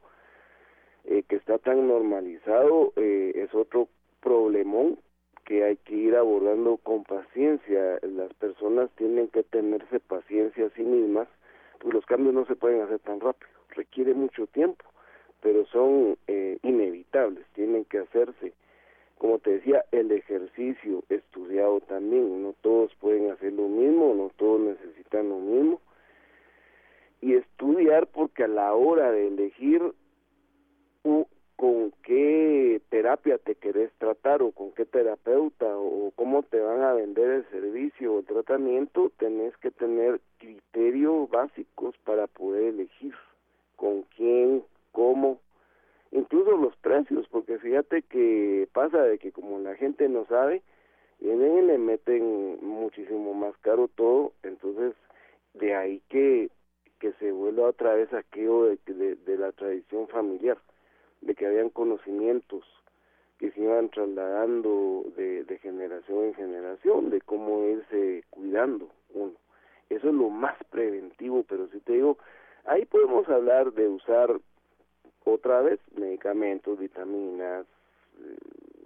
que 1.27 1.35
está 1.35 1.57
tan 1.59 1.87
normalizado, 1.87 2.91
es 2.95 3.53
otro 3.53 3.87
problemón 4.21 4.97
que 5.45 5.63
hay 5.63 5.77
que 5.77 5.95
ir 5.95 6.15
abordando 6.15 6.77
con 6.77 7.03
paciencia. 7.03 7.99
Las 8.01 8.33
personas 8.33 8.89
tienen 8.97 9.27
que 9.29 9.43
tenerse 9.43 9.99
paciencia 9.99 10.65
a 10.65 10.69
sí 10.71 10.83
mismas, 10.83 11.27
pues 11.79 11.93
los 11.93 12.05
cambios 12.05 12.33
no 12.33 12.45
se 12.45 12.55
pueden 12.55 12.81
hacer 12.81 12.99
tan 12.99 13.19
rápido, 13.19 13.51
requiere 13.75 14.13
mucho 14.13 14.47
tiempo, 14.47 14.85
pero 15.41 15.65
son 15.67 16.17
eh, 16.27 16.57
inevitables, 16.63 17.45
tienen 17.53 17.85
que 17.85 17.99
hacerse. 17.99 18.53
Como 19.17 19.39
te 19.39 19.51
decía, 19.51 19.85
el 19.91 20.11
ejercicio 20.11 21.03
estudiado 21.09 21.79
también, 21.81 22.43
no 22.43 22.53
todos 22.61 22.93
pueden 22.95 23.31
hacer 23.31 23.53
lo 23.53 23.67
mismo, 23.67 24.13
no 24.13 24.31
todos 24.37 24.59
necesitan 24.61 25.29
lo 25.29 25.37
mismo. 25.37 25.81
Y 27.21 27.35
estudiar 27.35 28.07
porque 28.07 28.43
a 28.43 28.47
la 28.47 28.73
hora 28.73 29.11
de 29.11 29.27
elegir 29.27 29.81
con 31.55 31.91
qué 32.03 32.81
terapia 32.89 33.37
te 33.37 33.55
querés 33.55 33.91
tratar 33.97 34.41
o 34.41 34.51
con 34.51 34.71
qué 34.73 34.85
terapeuta 34.85 35.65
o 35.77 36.11
cómo 36.15 36.43
te 36.43 36.59
van 36.59 36.81
a 36.81 36.93
vender 36.93 37.29
el 37.29 37.49
servicio 37.49 38.13
o 38.13 38.19
el 38.19 38.25
tratamiento, 38.25 39.11
tenés 39.17 39.55
que 39.57 39.71
tener 39.71 40.19
criterios 40.37 41.29
básicos 41.29 41.95
para 42.03 42.27
poder 42.27 42.73
elegir 42.73 43.13
con 43.75 44.03
quién, 44.15 44.63
cómo, 44.91 45.39
incluso 46.11 46.57
los 46.57 46.75
precios, 46.77 47.27
porque 47.29 47.59
fíjate 47.59 48.03
que 48.03 48.67
pasa 48.73 49.01
de 49.03 49.17
que 49.17 49.31
como 49.31 49.59
la 49.59 49.75
gente 49.75 50.07
no 50.09 50.25
sabe, 50.25 50.61
vienen 51.19 51.57
y 51.57 51.61
le 51.63 51.77
meten 51.77 52.65
muchísimo 52.65 53.33
más 53.33 53.55
caro 53.57 53.87
todo, 53.87 54.33
entonces 54.43 54.93
de 55.53 55.75
ahí 55.75 56.01
que, 56.09 56.49
que 56.99 57.13
se 57.13 57.31
vuelva 57.31 57.69
otra 57.69 57.95
vez 57.95 58.11
aquello 58.13 58.65
de, 58.65 59.15
de 59.15 59.37
la 59.37 59.51
tradición 59.51 60.07
familiar 60.07 60.57
de 61.21 61.35
que 61.35 61.45
habían 61.45 61.69
conocimientos 61.69 62.63
que 63.39 63.51
se 63.51 63.61
iban 63.61 63.89
trasladando 63.89 65.03
de, 65.17 65.43
de 65.43 65.57
generación 65.59 66.25
en 66.25 66.33
generación, 66.35 67.09
de 67.09 67.19
cómo 67.21 67.65
irse 67.67 68.23
cuidando 68.29 68.89
uno. 69.13 69.33
Eso 69.89 70.09
es 70.09 70.15
lo 70.15 70.29
más 70.29 70.55
preventivo, 70.69 71.43
pero 71.47 71.67
si 71.67 71.79
te 71.81 71.93
digo, 71.93 72.17
ahí 72.65 72.85
podemos 72.85 73.27
hablar 73.29 73.71
de 73.73 73.87
usar 73.87 74.29
otra 75.23 75.61
vez 75.61 75.79
medicamentos, 75.97 76.79
vitaminas, 76.79 77.65
eh, 78.19 78.37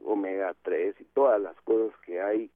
omega 0.05 0.55
3 0.63 0.95
y 0.99 1.03
todas 1.05 1.41
las 1.41 1.59
cosas 1.61 1.97
que 2.01 2.21
hay 2.21 2.49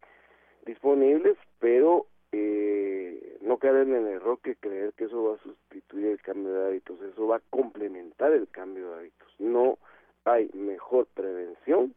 disponibles, 0.65 1.37
pero 1.59 2.07
eh, 2.31 3.37
no 3.41 3.57
caer 3.57 3.87
en 3.87 3.95
el 3.95 4.07
error 4.07 4.39
que 4.41 4.55
creer 4.55 4.93
que 4.93 5.05
eso 5.05 5.23
va 5.23 5.35
a 5.35 5.43
sustituir 5.43 6.07
el 6.07 6.21
cambio 6.21 6.53
de 6.53 6.67
hábitos, 6.67 7.01
eso 7.01 7.27
va 7.27 7.37
a 7.37 7.41
complementar 7.49 8.31
el 8.31 8.47
cambio 8.49 8.89
de 8.89 8.95
hábitos. 8.95 9.27
No 9.39 9.77
hay 10.25 10.49
mejor 10.53 11.05
prevención 11.13 11.93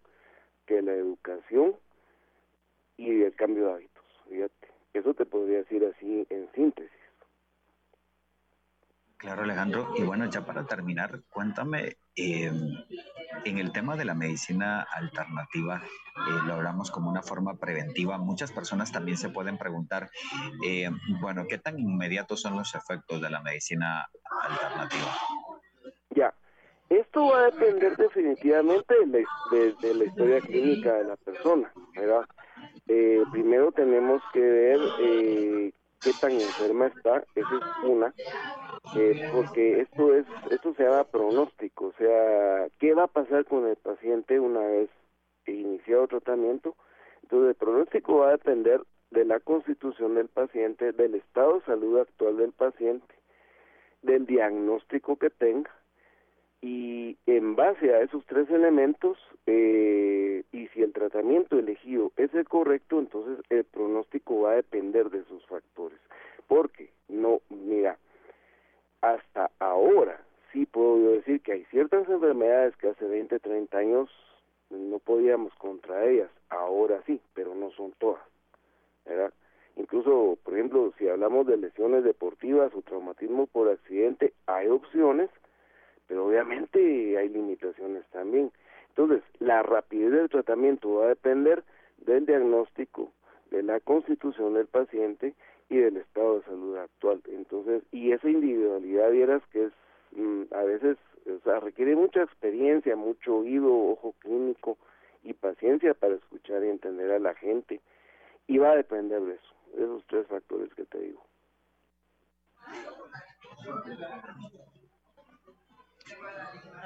que 0.66 0.82
la 0.82 0.94
educación 0.94 1.76
y 2.96 3.22
el 3.22 3.34
cambio 3.34 3.66
de 3.66 3.72
hábitos. 3.72 4.04
Fíjate, 4.28 4.68
eso 4.94 5.14
te 5.14 5.24
podría 5.24 5.58
decir 5.58 5.84
así 5.84 6.26
en 6.28 6.50
síntesis. 6.52 7.05
Claro, 9.18 9.44
Alejandro. 9.44 9.94
Y 9.96 10.02
bueno, 10.02 10.26
ya 10.26 10.44
para 10.44 10.66
terminar, 10.66 11.22
cuéntame, 11.30 11.96
eh, 12.14 12.52
en 13.44 13.58
el 13.58 13.72
tema 13.72 13.96
de 13.96 14.04
la 14.04 14.14
medicina 14.14 14.82
alternativa, 14.82 15.82
eh, 15.84 16.46
lo 16.46 16.54
hablamos 16.54 16.90
como 16.90 17.08
una 17.08 17.22
forma 17.22 17.54
preventiva. 17.56 18.18
Muchas 18.18 18.52
personas 18.52 18.92
también 18.92 19.16
se 19.16 19.30
pueden 19.30 19.56
preguntar, 19.56 20.10
eh, 20.66 20.90
bueno, 21.20 21.46
¿qué 21.48 21.56
tan 21.56 21.78
inmediatos 21.78 22.42
son 22.42 22.56
los 22.56 22.74
efectos 22.74 23.22
de 23.22 23.30
la 23.30 23.40
medicina 23.40 24.06
alternativa? 24.42 25.10
Ya, 26.10 26.34
esto 26.90 27.26
va 27.26 27.40
a 27.40 27.44
depender 27.50 27.96
definitivamente 27.96 28.94
de 29.06 29.94
la, 29.94 30.04
historia 30.04 30.40
clínica 30.42 30.92
de 30.92 31.04
la 31.04 31.16
persona, 31.16 31.72
¿verdad? 31.94 32.26
primero 33.32 33.72
tenemos 33.72 34.22
que 34.32 34.40
ver 34.40 34.78
qué 36.06 36.12
tan 36.20 36.30
enferma 36.30 36.86
está, 36.86 37.24
esa 37.34 37.56
es 37.56 37.84
una, 37.84 38.14
eh, 38.96 39.28
porque 39.32 39.80
esto 39.80 40.14
es 40.14 40.24
esto 40.52 40.72
se 40.74 40.84
llama 40.84 41.02
pronóstico, 41.02 41.86
o 41.86 41.92
sea, 41.98 42.68
qué 42.78 42.94
va 42.94 43.04
a 43.04 43.08
pasar 43.08 43.44
con 43.44 43.66
el 43.66 43.74
paciente 43.74 44.38
una 44.38 44.60
vez 44.60 44.88
iniciado 45.46 46.06
tratamiento. 46.06 46.76
Entonces, 47.22 47.48
el 47.48 47.54
pronóstico 47.56 48.18
va 48.18 48.28
a 48.28 48.32
depender 48.32 48.82
de 49.10 49.24
la 49.24 49.40
constitución 49.40 50.14
del 50.14 50.28
paciente, 50.28 50.92
del 50.92 51.16
estado 51.16 51.54
de 51.54 51.66
salud 51.66 51.98
actual 51.98 52.36
del 52.36 52.52
paciente, 52.52 53.12
del 54.02 54.26
diagnóstico 54.26 55.16
que 55.16 55.30
tenga 55.30 55.72
y 56.62 57.16
en 57.26 57.54
base 57.54 57.94
a 57.94 58.00
esos 58.00 58.24
tres 58.26 58.48
elementos 58.50 59.18
eh, 59.46 60.42
y 60.52 60.68
si 60.68 60.82
el 60.82 60.92
tratamiento 60.92 61.58
elegido 61.58 62.12
es 62.16 62.32
el 62.34 62.48
correcto 62.48 62.98
entonces 62.98 63.44
el 63.50 63.64
pronóstico 63.64 64.42
va 64.42 64.52
a 64.52 64.56
depender 64.56 65.10
de 65.10 65.18
esos 65.18 65.44
factores 65.46 65.98
porque 66.48 66.90
no 67.08 67.40
mira 67.50 67.98
hasta 69.02 69.50
ahora 69.58 70.20
sí 70.52 70.66
puedo 70.66 71.12
decir 71.12 71.40
que 71.42 71.52
hay 71.52 71.64
ciertas 71.66 72.08
enfermedades 72.08 72.74
que 72.76 72.88
hace 72.88 73.04
20 73.04 73.38
30 73.38 73.78
años 73.78 74.10
no 74.70 74.98
podíamos 74.98 75.54
contra 75.56 76.06
ellas 76.06 76.30
ahora 76.48 77.02
sí 77.06 77.20
pero 77.34 77.54
no 77.54 77.70
son 77.72 77.92
todas 77.98 78.22
¿verdad? 79.04 79.32
incluso 79.76 80.38
por 80.42 80.54
ejemplo 80.54 80.92
si 80.98 81.06
hablamos 81.06 81.46
de 81.46 81.58
lesiones 81.58 82.02
deportivas 82.02 82.72
o 82.74 82.80
traumatismo 82.80 83.46
por 83.46 83.68
accidente 83.68 84.32
hay 84.46 84.68
opciones 84.68 85.28
obviamente 86.86 87.18
hay 87.18 87.28
limitaciones 87.28 88.04
también. 88.10 88.52
Entonces, 88.88 89.22
la 89.40 89.62
rapidez 89.62 90.12
del 90.12 90.28
tratamiento 90.28 90.94
va 90.94 91.06
a 91.06 91.08
depender 91.08 91.64
del 91.98 92.26
diagnóstico, 92.26 93.12
de 93.50 93.62
la 93.62 93.80
constitución 93.80 94.54
del 94.54 94.66
paciente 94.66 95.34
y 95.68 95.76
del 95.76 95.98
estado 95.98 96.38
de 96.38 96.44
salud 96.44 96.76
actual. 96.76 97.22
Entonces, 97.28 97.82
y 97.92 98.12
esa 98.12 98.28
individualidad, 98.28 99.10
vieras 99.10 99.42
que 99.52 99.64
es 99.64 99.72
mm, 100.12 100.54
a 100.54 100.62
veces, 100.62 100.96
o 101.26 101.42
sea, 101.44 101.60
requiere 101.60 101.96
mucha 101.96 102.22
experiencia, 102.22 102.96
mucho 102.96 103.38
oído, 103.38 103.72
ojo 103.72 104.14
clínico 104.20 104.78
y 105.22 105.32
paciencia 105.34 105.92
para 105.94 106.14
escuchar 106.14 106.64
y 106.64 106.68
entender 106.68 107.10
a 107.10 107.18
la 107.18 107.34
gente. 107.34 107.80
Y 108.46 108.58
va 108.58 108.70
a 108.70 108.76
depender 108.76 109.20
de 109.20 109.34
eso, 109.34 109.54
de 109.74 109.84
esos 109.84 110.06
tres 110.06 110.26
factores 110.28 110.72
que 110.74 110.84
te 110.84 111.00
digo. 111.00 111.22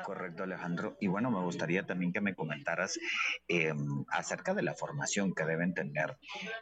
Correcto, 0.05 0.45
Alejandro. 0.45 0.97
Y 1.01 1.09
bueno, 1.09 1.31
me 1.31 1.41
gustaría 1.41 1.85
también 1.85 2.13
que 2.13 2.21
me 2.21 2.35
comentaras 2.35 2.99
em, 3.49 4.05
acerca 4.11 4.55
de 4.55 4.63
la 4.63 4.75
formación 4.75 5.35
que 5.35 5.45
deben 5.45 5.75
tener 5.75 6.17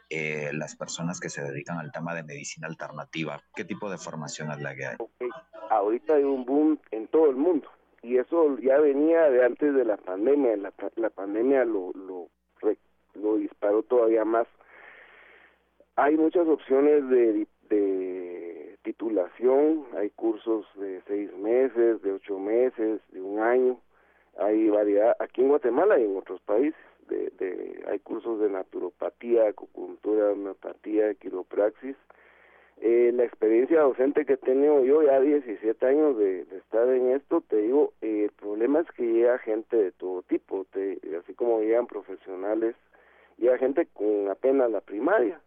eh, 0.09 0.51
las 0.53 0.75
personas 0.75 1.19
que 1.19 1.29
se 1.29 1.41
dedican 1.41 1.77
al 1.77 1.91
tema 1.91 2.13
de 2.13 2.23
medicina 2.23 2.67
alternativa. 2.67 3.41
¿Qué 3.55 3.63
tipo 3.63 3.89
de 3.89 3.97
formación 3.97 4.51
es 4.51 4.59
la 4.59 4.75
que 4.75 4.85
hay? 4.85 4.97
Ahorita 5.69 6.15
hay 6.15 6.23
un 6.23 6.45
boom 6.45 6.79
en 6.91 7.07
todo 7.07 7.29
el 7.29 7.35
mundo 7.35 7.69
y 8.01 8.17
eso 8.17 8.57
ya 8.59 8.79
venía 8.79 9.29
de 9.29 9.45
antes 9.45 9.73
de 9.73 9.85
la 9.85 9.97
pandemia. 9.97 10.55
La, 10.57 11.09
pandemia 11.09 11.65
lo, 11.65 11.91
lo, 11.93 12.29
lo 13.15 13.37
disparó 13.37 13.83
todavía 13.83 14.25
más. 14.25 14.47
Hay 15.95 16.15
muchas 16.15 16.47
opciones 16.47 17.09
de, 17.09 17.47
de 17.69 18.28
titulación, 18.89 19.85
hay 19.95 20.09
cursos 20.09 20.65
de 20.75 20.99
seis 21.07 21.31
meses, 21.37 22.01
de 22.01 22.11
ocho 22.11 22.39
meses, 22.39 22.99
de 23.11 23.21
un 23.21 23.39
año, 23.39 23.79
hay 24.39 24.67
variedad, 24.67 25.15
aquí 25.19 25.41
en 25.41 25.49
Guatemala 25.49 25.99
y 25.99 26.05
en 26.05 26.17
otros 26.17 26.41
países, 26.41 26.81
de, 27.07 27.31
de, 27.37 27.83
hay 27.87 27.99
cursos 27.99 28.39
de 28.39 28.49
naturopatía, 28.49 29.47
acupuntura, 29.47 30.31
homeopatía, 30.31 31.13
quiropraxis. 31.15 31.95
Eh, 32.81 33.11
la 33.13 33.25
experiencia 33.25 33.81
docente 33.81 34.25
que 34.25 34.33
he 34.33 34.37
tenido 34.37 34.83
yo 34.83 35.03
ya 35.03 35.19
17 35.19 35.85
años 35.85 36.17
de, 36.17 36.47
estar 36.57 36.89
en 36.89 37.11
esto, 37.11 37.43
te 37.47 37.57
digo, 37.57 37.93
eh, 38.01 38.23
el 38.23 38.31
problema 38.31 38.79
es 38.79 38.91
que 38.93 39.03
llega 39.03 39.37
gente 39.39 39.77
de 39.77 39.91
todo 39.91 40.23
tipo, 40.23 40.65
te, 40.71 40.99
así 41.21 41.35
como 41.35 41.59
llegan 41.59 41.85
profesionales, 41.85 42.75
llega 43.37 43.59
gente 43.59 43.85
con 43.93 44.29
apenas 44.29 44.71
la 44.71 44.81
primaria, 44.81 45.39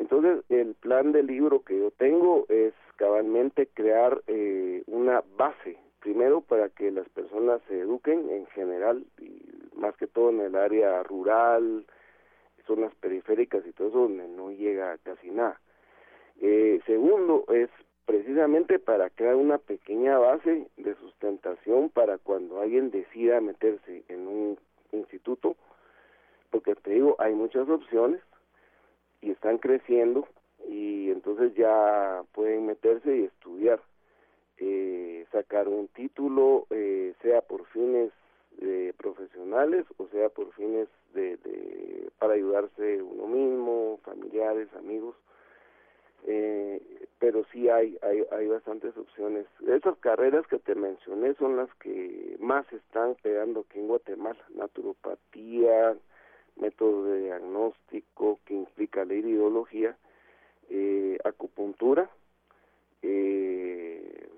entonces, 0.00 0.42
el 0.48 0.74
plan 0.76 1.12
del 1.12 1.26
libro 1.26 1.62
que 1.62 1.78
yo 1.78 1.90
tengo 1.90 2.46
es 2.48 2.72
cabalmente 2.96 3.66
crear 3.66 4.22
eh, 4.28 4.82
una 4.86 5.22
base, 5.36 5.76
primero 6.00 6.40
para 6.40 6.70
que 6.70 6.90
las 6.90 7.06
personas 7.10 7.60
se 7.68 7.80
eduquen 7.80 8.30
en 8.30 8.46
general, 8.46 9.04
y 9.18 9.42
más 9.76 9.94
que 9.98 10.06
todo 10.06 10.30
en 10.30 10.40
el 10.40 10.56
área 10.56 11.02
rural, 11.02 11.84
zonas 12.66 12.94
periféricas 12.94 13.66
y 13.66 13.72
todo 13.72 13.88
eso, 13.88 13.98
donde 13.98 14.26
no 14.26 14.50
llega 14.50 14.96
casi 15.04 15.30
nada. 15.30 15.60
Eh, 16.40 16.80
segundo, 16.86 17.44
es 17.52 17.68
precisamente 18.06 18.78
para 18.78 19.10
crear 19.10 19.36
una 19.36 19.58
pequeña 19.58 20.16
base 20.16 20.66
de 20.78 20.94
sustentación 20.94 21.90
para 21.90 22.16
cuando 22.16 22.62
alguien 22.62 22.90
decida 22.90 23.42
meterse 23.42 24.02
en 24.08 24.26
un 24.26 24.58
instituto, 24.92 25.56
porque 26.50 26.74
te 26.74 26.92
digo, 26.92 27.16
hay 27.18 27.34
muchas 27.34 27.68
opciones, 27.68 28.22
y 29.20 29.30
están 29.30 29.58
creciendo 29.58 30.26
y 30.68 31.10
entonces 31.10 31.54
ya 31.54 32.22
pueden 32.32 32.66
meterse 32.66 33.16
y 33.16 33.24
estudiar, 33.24 33.80
eh, 34.58 35.26
sacar 35.32 35.68
un 35.68 35.88
título, 35.88 36.66
eh, 36.70 37.14
sea 37.22 37.40
por 37.40 37.66
fines 37.66 38.12
eh, 38.60 38.92
profesionales 38.98 39.86
o 39.96 40.06
sea 40.08 40.28
por 40.28 40.52
fines 40.52 40.88
de, 41.14 41.36
de, 41.38 42.10
para 42.18 42.34
ayudarse 42.34 43.02
uno 43.02 43.26
mismo, 43.26 43.98
familiares, 44.04 44.68
amigos, 44.74 45.16
eh, 46.26 46.82
pero 47.18 47.44
sí 47.52 47.68
hay, 47.68 47.98
hay, 48.02 48.24
hay 48.30 48.48
bastantes 48.48 48.96
opciones. 48.96 49.46
Esas 49.66 49.96
carreras 49.98 50.46
que 50.46 50.58
te 50.58 50.74
mencioné 50.74 51.34
son 51.34 51.56
las 51.56 51.72
que 51.76 52.36
más 52.40 52.70
están 52.72 53.16
pegando 53.22 53.60
aquí 53.60 53.78
en 53.78 53.88
Guatemala, 53.88 54.44
naturopatía, 54.54 55.96
método 56.56 57.04
de 57.04 57.22
diagnóstico 57.22 58.38
que 58.44 58.54
implica 58.54 59.04
la 59.04 59.14
iridología, 59.14 59.96
eh, 60.68 61.18
acupuntura, 61.24 62.10
eh, 63.02 64.28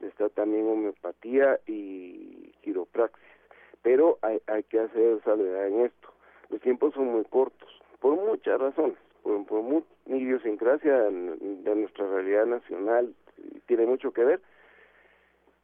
está 0.00 0.28
también 0.28 0.68
homeopatía 0.68 1.60
y 1.66 2.52
quiropraxis. 2.62 3.24
Pero 3.82 4.18
hay, 4.22 4.62
que 4.64 4.80
hacer 4.80 5.22
salvedad 5.24 5.68
en 5.68 5.86
esto. 5.86 6.12
Los 6.50 6.60
tiempos 6.60 6.92
son 6.94 7.06
muy 7.06 7.24
cortos, 7.24 7.68
por 8.00 8.16
muchas 8.16 8.60
razones, 8.60 8.98
por, 9.22 9.46
por 9.46 9.84
idiosincrasia 10.06 10.92
de 10.92 11.74
nuestra 11.74 12.06
realidad 12.06 12.46
nacional, 12.46 13.14
tiene 13.66 13.86
mucho 13.86 14.12
que 14.12 14.24
ver, 14.24 14.40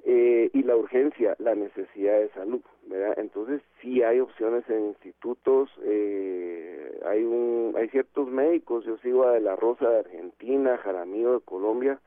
eh, 0.08 0.50
y 0.52 0.62
la 0.62 0.76
urgencia, 0.76 1.34
la 1.40 1.56
necesidad 1.56 2.20
de 2.20 2.28
salud, 2.28 2.60
¿verdad? 2.86 3.18
Entonces 3.18 3.60
sí 3.80 4.04
hay 4.04 4.20
opciones 4.20 4.62
en 4.70 4.86
institutos, 4.86 5.68
eh, 5.82 7.00
hay 7.04 7.24
un, 7.24 7.74
hay 7.76 7.88
ciertos 7.88 8.28
médicos, 8.28 8.84
yo 8.84 8.98
sigo 8.98 9.24
a 9.24 9.32
De 9.32 9.40
la 9.40 9.56
Rosa 9.56 9.90
de 9.90 9.98
Argentina, 9.98 10.78
Jaramillo 10.78 11.34
de 11.34 11.44
Colombia, 11.44 11.98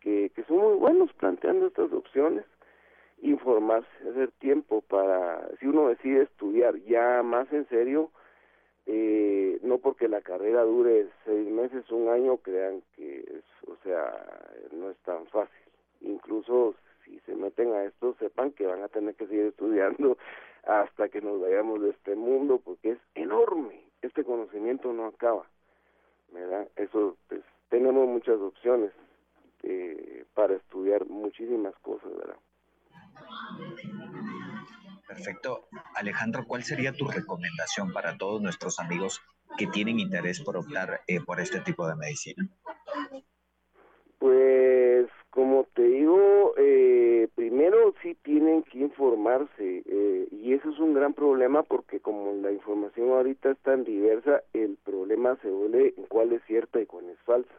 que, 0.00 0.32
que 0.34 0.42
son 0.42 0.58
muy 0.58 0.74
buenos 0.74 1.12
planteando 1.12 1.68
estas 1.68 1.92
opciones, 1.92 2.44
informarse, 3.22 3.88
hacer 4.10 4.32
tiempo 4.40 4.80
para, 4.80 5.50
si 5.60 5.68
uno 5.68 5.88
decide 5.88 6.22
estudiar 6.22 6.74
ya 6.78 7.22
más 7.22 7.52
en 7.52 7.64
serio, 7.68 8.10
eh, 8.86 9.60
no 9.62 9.78
porque 9.78 10.08
la 10.08 10.20
carrera 10.20 10.64
dure 10.64 11.06
seis 11.24 11.48
meses, 11.48 11.88
un 11.92 12.08
año, 12.08 12.38
crean 12.38 12.82
que, 12.96 13.20
es, 13.20 13.68
o 13.68 13.76
sea, 13.84 14.26
no 14.72 14.90
es 14.90 14.96
tan 15.04 15.26
fácil. 15.26 15.54
Incluso 16.00 16.74
si 17.10 17.18
se 17.20 17.34
meten 17.34 17.72
a 17.72 17.84
esto, 17.84 18.14
sepan 18.18 18.52
que 18.52 18.66
van 18.66 18.82
a 18.82 18.88
tener 18.88 19.14
que 19.16 19.26
seguir 19.26 19.46
estudiando 19.46 20.16
hasta 20.64 21.08
que 21.08 21.20
nos 21.20 21.40
vayamos 21.40 21.82
de 21.82 21.90
este 21.90 22.14
mundo, 22.14 22.60
porque 22.64 22.92
es 22.92 22.98
enorme. 23.14 23.84
Este 24.02 24.24
conocimiento 24.24 24.92
no 24.92 25.06
acaba, 25.06 25.46
¿verdad? 26.32 26.68
Eso, 26.76 27.16
pues, 27.28 27.42
tenemos 27.68 28.06
muchas 28.08 28.38
opciones 28.40 28.92
eh, 29.62 30.24
para 30.34 30.54
estudiar 30.54 31.06
muchísimas 31.06 31.74
cosas, 31.80 32.10
¿verdad? 32.16 32.36
Perfecto. 35.06 35.66
Alejandro, 35.96 36.44
¿cuál 36.46 36.62
sería 36.62 36.92
tu 36.92 37.08
recomendación 37.08 37.92
para 37.92 38.16
todos 38.16 38.40
nuestros 38.40 38.78
amigos 38.78 39.20
que 39.58 39.66
tienen 39.66 39.98
interés 39.98 40.40
por 40.40 40.56
optar 40.56 41.00
eh, 41.08 41.20
por 41.20 41.40
este 41.40 41.60
tipo 41.60 41.86
de 41.86 41.96
medicina? 41.96 42.48
Pues 44.18 45.08
como 45.30 45.64
te 45.74 45.82
digo, 45.82 46.54
eh, 46.56 47.28
primero 47.36 47.94
sí 48.02 48.16
tienen 48.22 48.64
que 48.64 48.78
informarse 48.78 49.82
eh, 49.86 50.28
y 50.32 50.52
eso 50.54 50.70
es 50.70 50.78
un 50.80 50.94
gran 50.94 51.14
problema 51.14 51.62
porque 51.62 52.00
como 52.00 52.32
la 52.42 52.50
información 52.50 53.10
ahorita 53.10 53.52
es 53.52 53.58
tan 53.58 53.84
diversa, 53.84 54.42
el 54.52 54.76
problema 54.84 55.36
se 55.42 55.48
vuelve 55.48 55.94
en 55.96 56.04
cuál 56.06 56.32
es 56.32 56.42
cierta 56.44 56.80
y 56.80 56.86
cuál 56.86 57.08
es 57.10 57.18
falsa. 57.20 57.54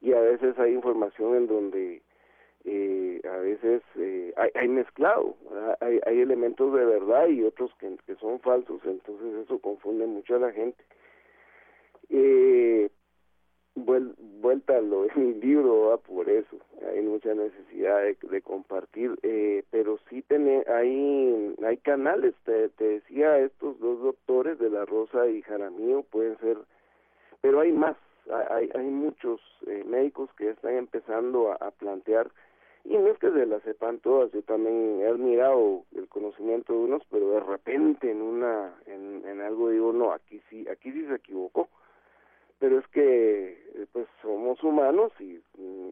Y 0.00 0.14
a 0.14 0.20
veces 0.20 0.58
hay 0.58 0.72
información 0.72 1.36
en 1.36 1.46
donde 1.46 2.02
eh, 2.64 3.20
a 3.24 3.36
veces 3.38 3.82
eh, 3.96 4.32
hay, 4.36 4.50
hay, 4.54 4.68
mezclado, 4.68 5.36
hay, 5.80 6.00
hay, 6.06 6.20
elementos 6.20 6.72
de 6.72 6.84
verdad 6.84 7.28
y 7.28 7.42
otros 7.42 7.70
que, 7.78 7.96
que 8.06 8.14
son 8.16 8.40
falsos, 8.40 8.80
entonces 8.84 9.44
eso 9.44 9.58
confunde 9.58 10.06
mucho 10.06 10.36
a 10.36 10.38
la 10.38 10.52
gente. 10.52 10.82
Eh, 12.08 12.88
vuelta 13.74 14.76
a 14.76 14.80
lo 14.80 15.04
de 15.04 15.14
mi 15.16 15.34
libro 15.34 15.88
va 15.88 15.96
por 15.98 16.28
eso. 16.28 16.56
Hay 16.90 17.02
mucha 17.02 17.34
necesidad 17.34 18.02
de, 18.02 18.42
compartir 18.42 19.18
eh, 19.22 19.64
pero 19.70 19.98
sí 20.08 20.22
tiene 20.22 20.64
hay 20.68 21.54
hay 21.64 21.76
canales. 21.78 22.34
Te, 22.44 22.68
te, 22.70 22.84
decía 22.84 23.38
estos 23.38 23.78
dos 23.80 24.00
doctores 24.02 24.58
de 24.58 24.70
la 24.70 24.84
Rosa 24.84 25.26
y 25.28 25.42
Jaramillo 25.42 26.02
pueden 26.02 26.38
ser 26.38 26.58
pero 27.40 27.60
hay 27.60 27.72
más. 27.72 27.96
Hay 28.50 28.70
hay 28.74 28.86
muchos 28.86 29.40
eh, 29.66 29.84
médicos 29.86 30.30
que 30.36 30.50
están 30.50 30.74
empezando 30.74 31.52
a, 31.52 31.70
plantear 31.72 32.30
y 32.84 32.96
no 32.96 33.08
es 33.08 33.18
que 33.18 33.30
se 33.30 33.46
las 33.46 33.62
sepan 33.62 33.98
todas 33.98 34.30
yo 34.32 34.42
también 34.42 35.00
he 35.00 35.06
admirado 35.06 35.82
el 35.96 36.08
conocimiento 36.08 36.72
de 36.72 36.78
unos 36.80 37.02
pero 37.10 37.30
de 37.30 37.40
repente 37.40 38.10
en 38.10 38.22
una 38.22 38.74
en, 38.86 39.24
en 39.26 39.40
algo 39.40 39.70
digo 39.70 39.92
no 39.92 40.12
aquí 40.12 40.40
sí 40.50 40.66
aquí 40.68 40.92
sí 40.92 41.04
se 41.06 41.14
equivocó 41.14 41.68
pero 42.62 42.78
es 42.78 42.86
que 42.92 43.58
eh, 43.74 43.86
pues 43.90 44.06
somos 44.22 44.62
humanos 44.62 45.10
y, 45.18 45.40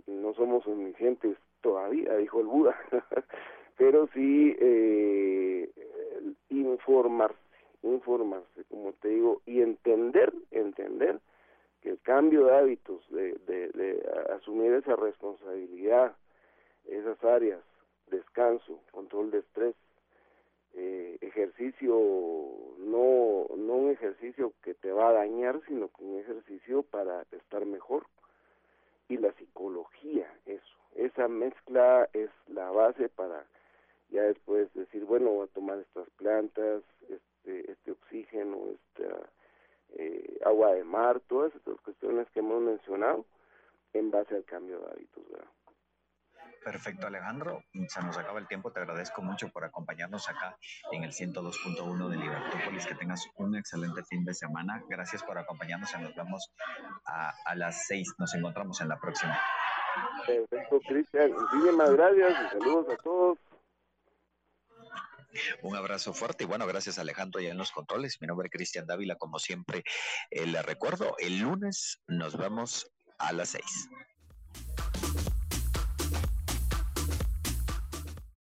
no 0.07 0.33
somos 0.35 0.65
omniscientes 0.69 1.37
todavía, 1.63 2.17
dijo 2.17 2.39
el 2.39 2.47
Buda, 2.47 2.79
pero 3.77 4.09
sí 4.15 4.55
eh, 4.61 5.69
informarse, 6.49 7.37
informarse, 7.83 8.63
como 8.71 8.93
te 8.93 9.09
digo, 9.09 9.43
y 9.47 9.63
entender, 9.63 10.33
entender 10.53 11.19
que 11.83 11.91
el 11.91 12.01
cambio 12.03 12.45
de 12.45 12.57
hábitos, 12.57 13.05
de, 13.11 13.33
de, 13.49 13.71
de 13.71 14.09
asumir 14.37 14.73
esa 14.75 14.95
responsabilidad, 14.95 16.15
esas 16.87 17.23
áreas, 17.25 17.63
descanso, 18.13 18.79
control 18.93 19.33
de 19.33 19.39
estrés, 19.41 19.75
eh, 20.75 21.19
ejercicio, 21.21 21.99
no, 22.81 23.47
no 23.57 23.75
un 23.75 23.91
ejercicio 23.91 24.53
que 24.63 24.75
te 24.75 24.93
va 24.93 25.11
a 25.11 25.13
dañar, 25.13 25.61
sino 25.67 25.91
un 25.99 26.19
ejercicio 26.19 26.83
para 26.83 27.23
estar 27.31 27.65
mejor. 27.67 28.07
Y 29.09 29.17
la 29.17 29.33
psicología, 29.33 30.33
eso, 30.47 30.77
esa 30.95 31.29
mezcla 31.29 32.09
es 32.13 32.31
la 32.49 32.71
base 32.71 33.09
para 33.09 33.45
ya 34.11 34.23
después 34.23 34.73
decir, 34.75 35.05
bueno, 35.05 35.31
voy 35.31 35.45
a 35.45 35.55
tomar 35.55 35.79
estas 35.79 36.09
plantas, 36.11 36.83
este, 37.09 37.71
este 37.71 37.93
oxígeno, 37.93 38.59
este, 38.73 39.09
eh, 39.95 40.41
agua 40.45 40.75
de 40.75 40.85
mar, 40.85 41.21
todas 41.29 41.55
estas 41.55 41.81
cuestiones 41.81 42.29
que 42.31 42.41
hemos 42.41 42.61
mencionado 42.61 43.25
en 43.93 44.11
base 44.11 44.35
al 44.35 44.45
cambio 44.45 44.81
de 44.81 44.87
hábitos. 44.87 45.31
¿verdad? 45.31 45.49
Perfecto, 46.65 47.07
Alejandro. 47.07 47.63
Se 47.89 48.03
nos 48.03 48.19
acaba 48.19 48.39
el 48.39 48.47
tiempo. 48.47 48.71
Te 48.73 48.81
agradezco 48.81 49.23
mucho 49.23 49.49
por 49.49 49.65
acompañarnos 49.65 50.29
acá 50.29 50.57
en 50.93 51.05
el 51.05 51.13
102.1 51.13 52.09
de 52.09 52.17
Libertópolis. 52.17 52.87
Que 52.87 52.95
tengas 52.95 53.27
un 53.37 53.57
excelente 53.57 54.05
fin 54.05 54.25
de 54.25 54.35
semana. 54.35 54.83
Gracias 54.89 55.23
por 55.23 55.39
acompañarnos. 55.39 55.91
Nos 55.99 56.15
vemos 56.15 56.53
a, 57.07 57.33
a 57.45 57.55
las 57.55 57.87
6. 57.87 58.15
Nos 58.19 58.35
encontramos 58.35 58.81
en 58.81 58.89
la 58.89 58.99
próxima. 58.99 59.41
Perfecto, 60.27 60.81
Cristian. 60.87 61.33
Muchísimas 61.33 61.91
gracias 61.93 62.31
y 62.31 62.59
saludos 62.59 62.87
a 62.93 62.97
todos. 63.03 63.39
Un 65.63 65.77
abrazo 65.77 66.13
fuerte 66.13 66.45
y 66.45 66.47
bueno, 66.47 66.67
gracias 66.67 66.99
Alejandro 66.99 67.41
ya 67.41 67.51
en 67.51 67.59
los 67.59 67.71
controles. 67.71 68.19
Mi 68.21 68.27
nombre 68.27 68.49
es 68.49 68.53
Cristian 68.53 68.87
Dávila, 68.87 69.17
como 69.17 69.39
siempre 69.39 69.85
eh, 70.31 70.47
le 70.47 70.61
recuerdo, 70.63 71.15
el 71.19 71.39
lunes 71.39 72.01
nos 72.09 72.37
vemos 72.37 72.91
a 73.19 73.33
las 73.33 73.51
6. 73.51 73.65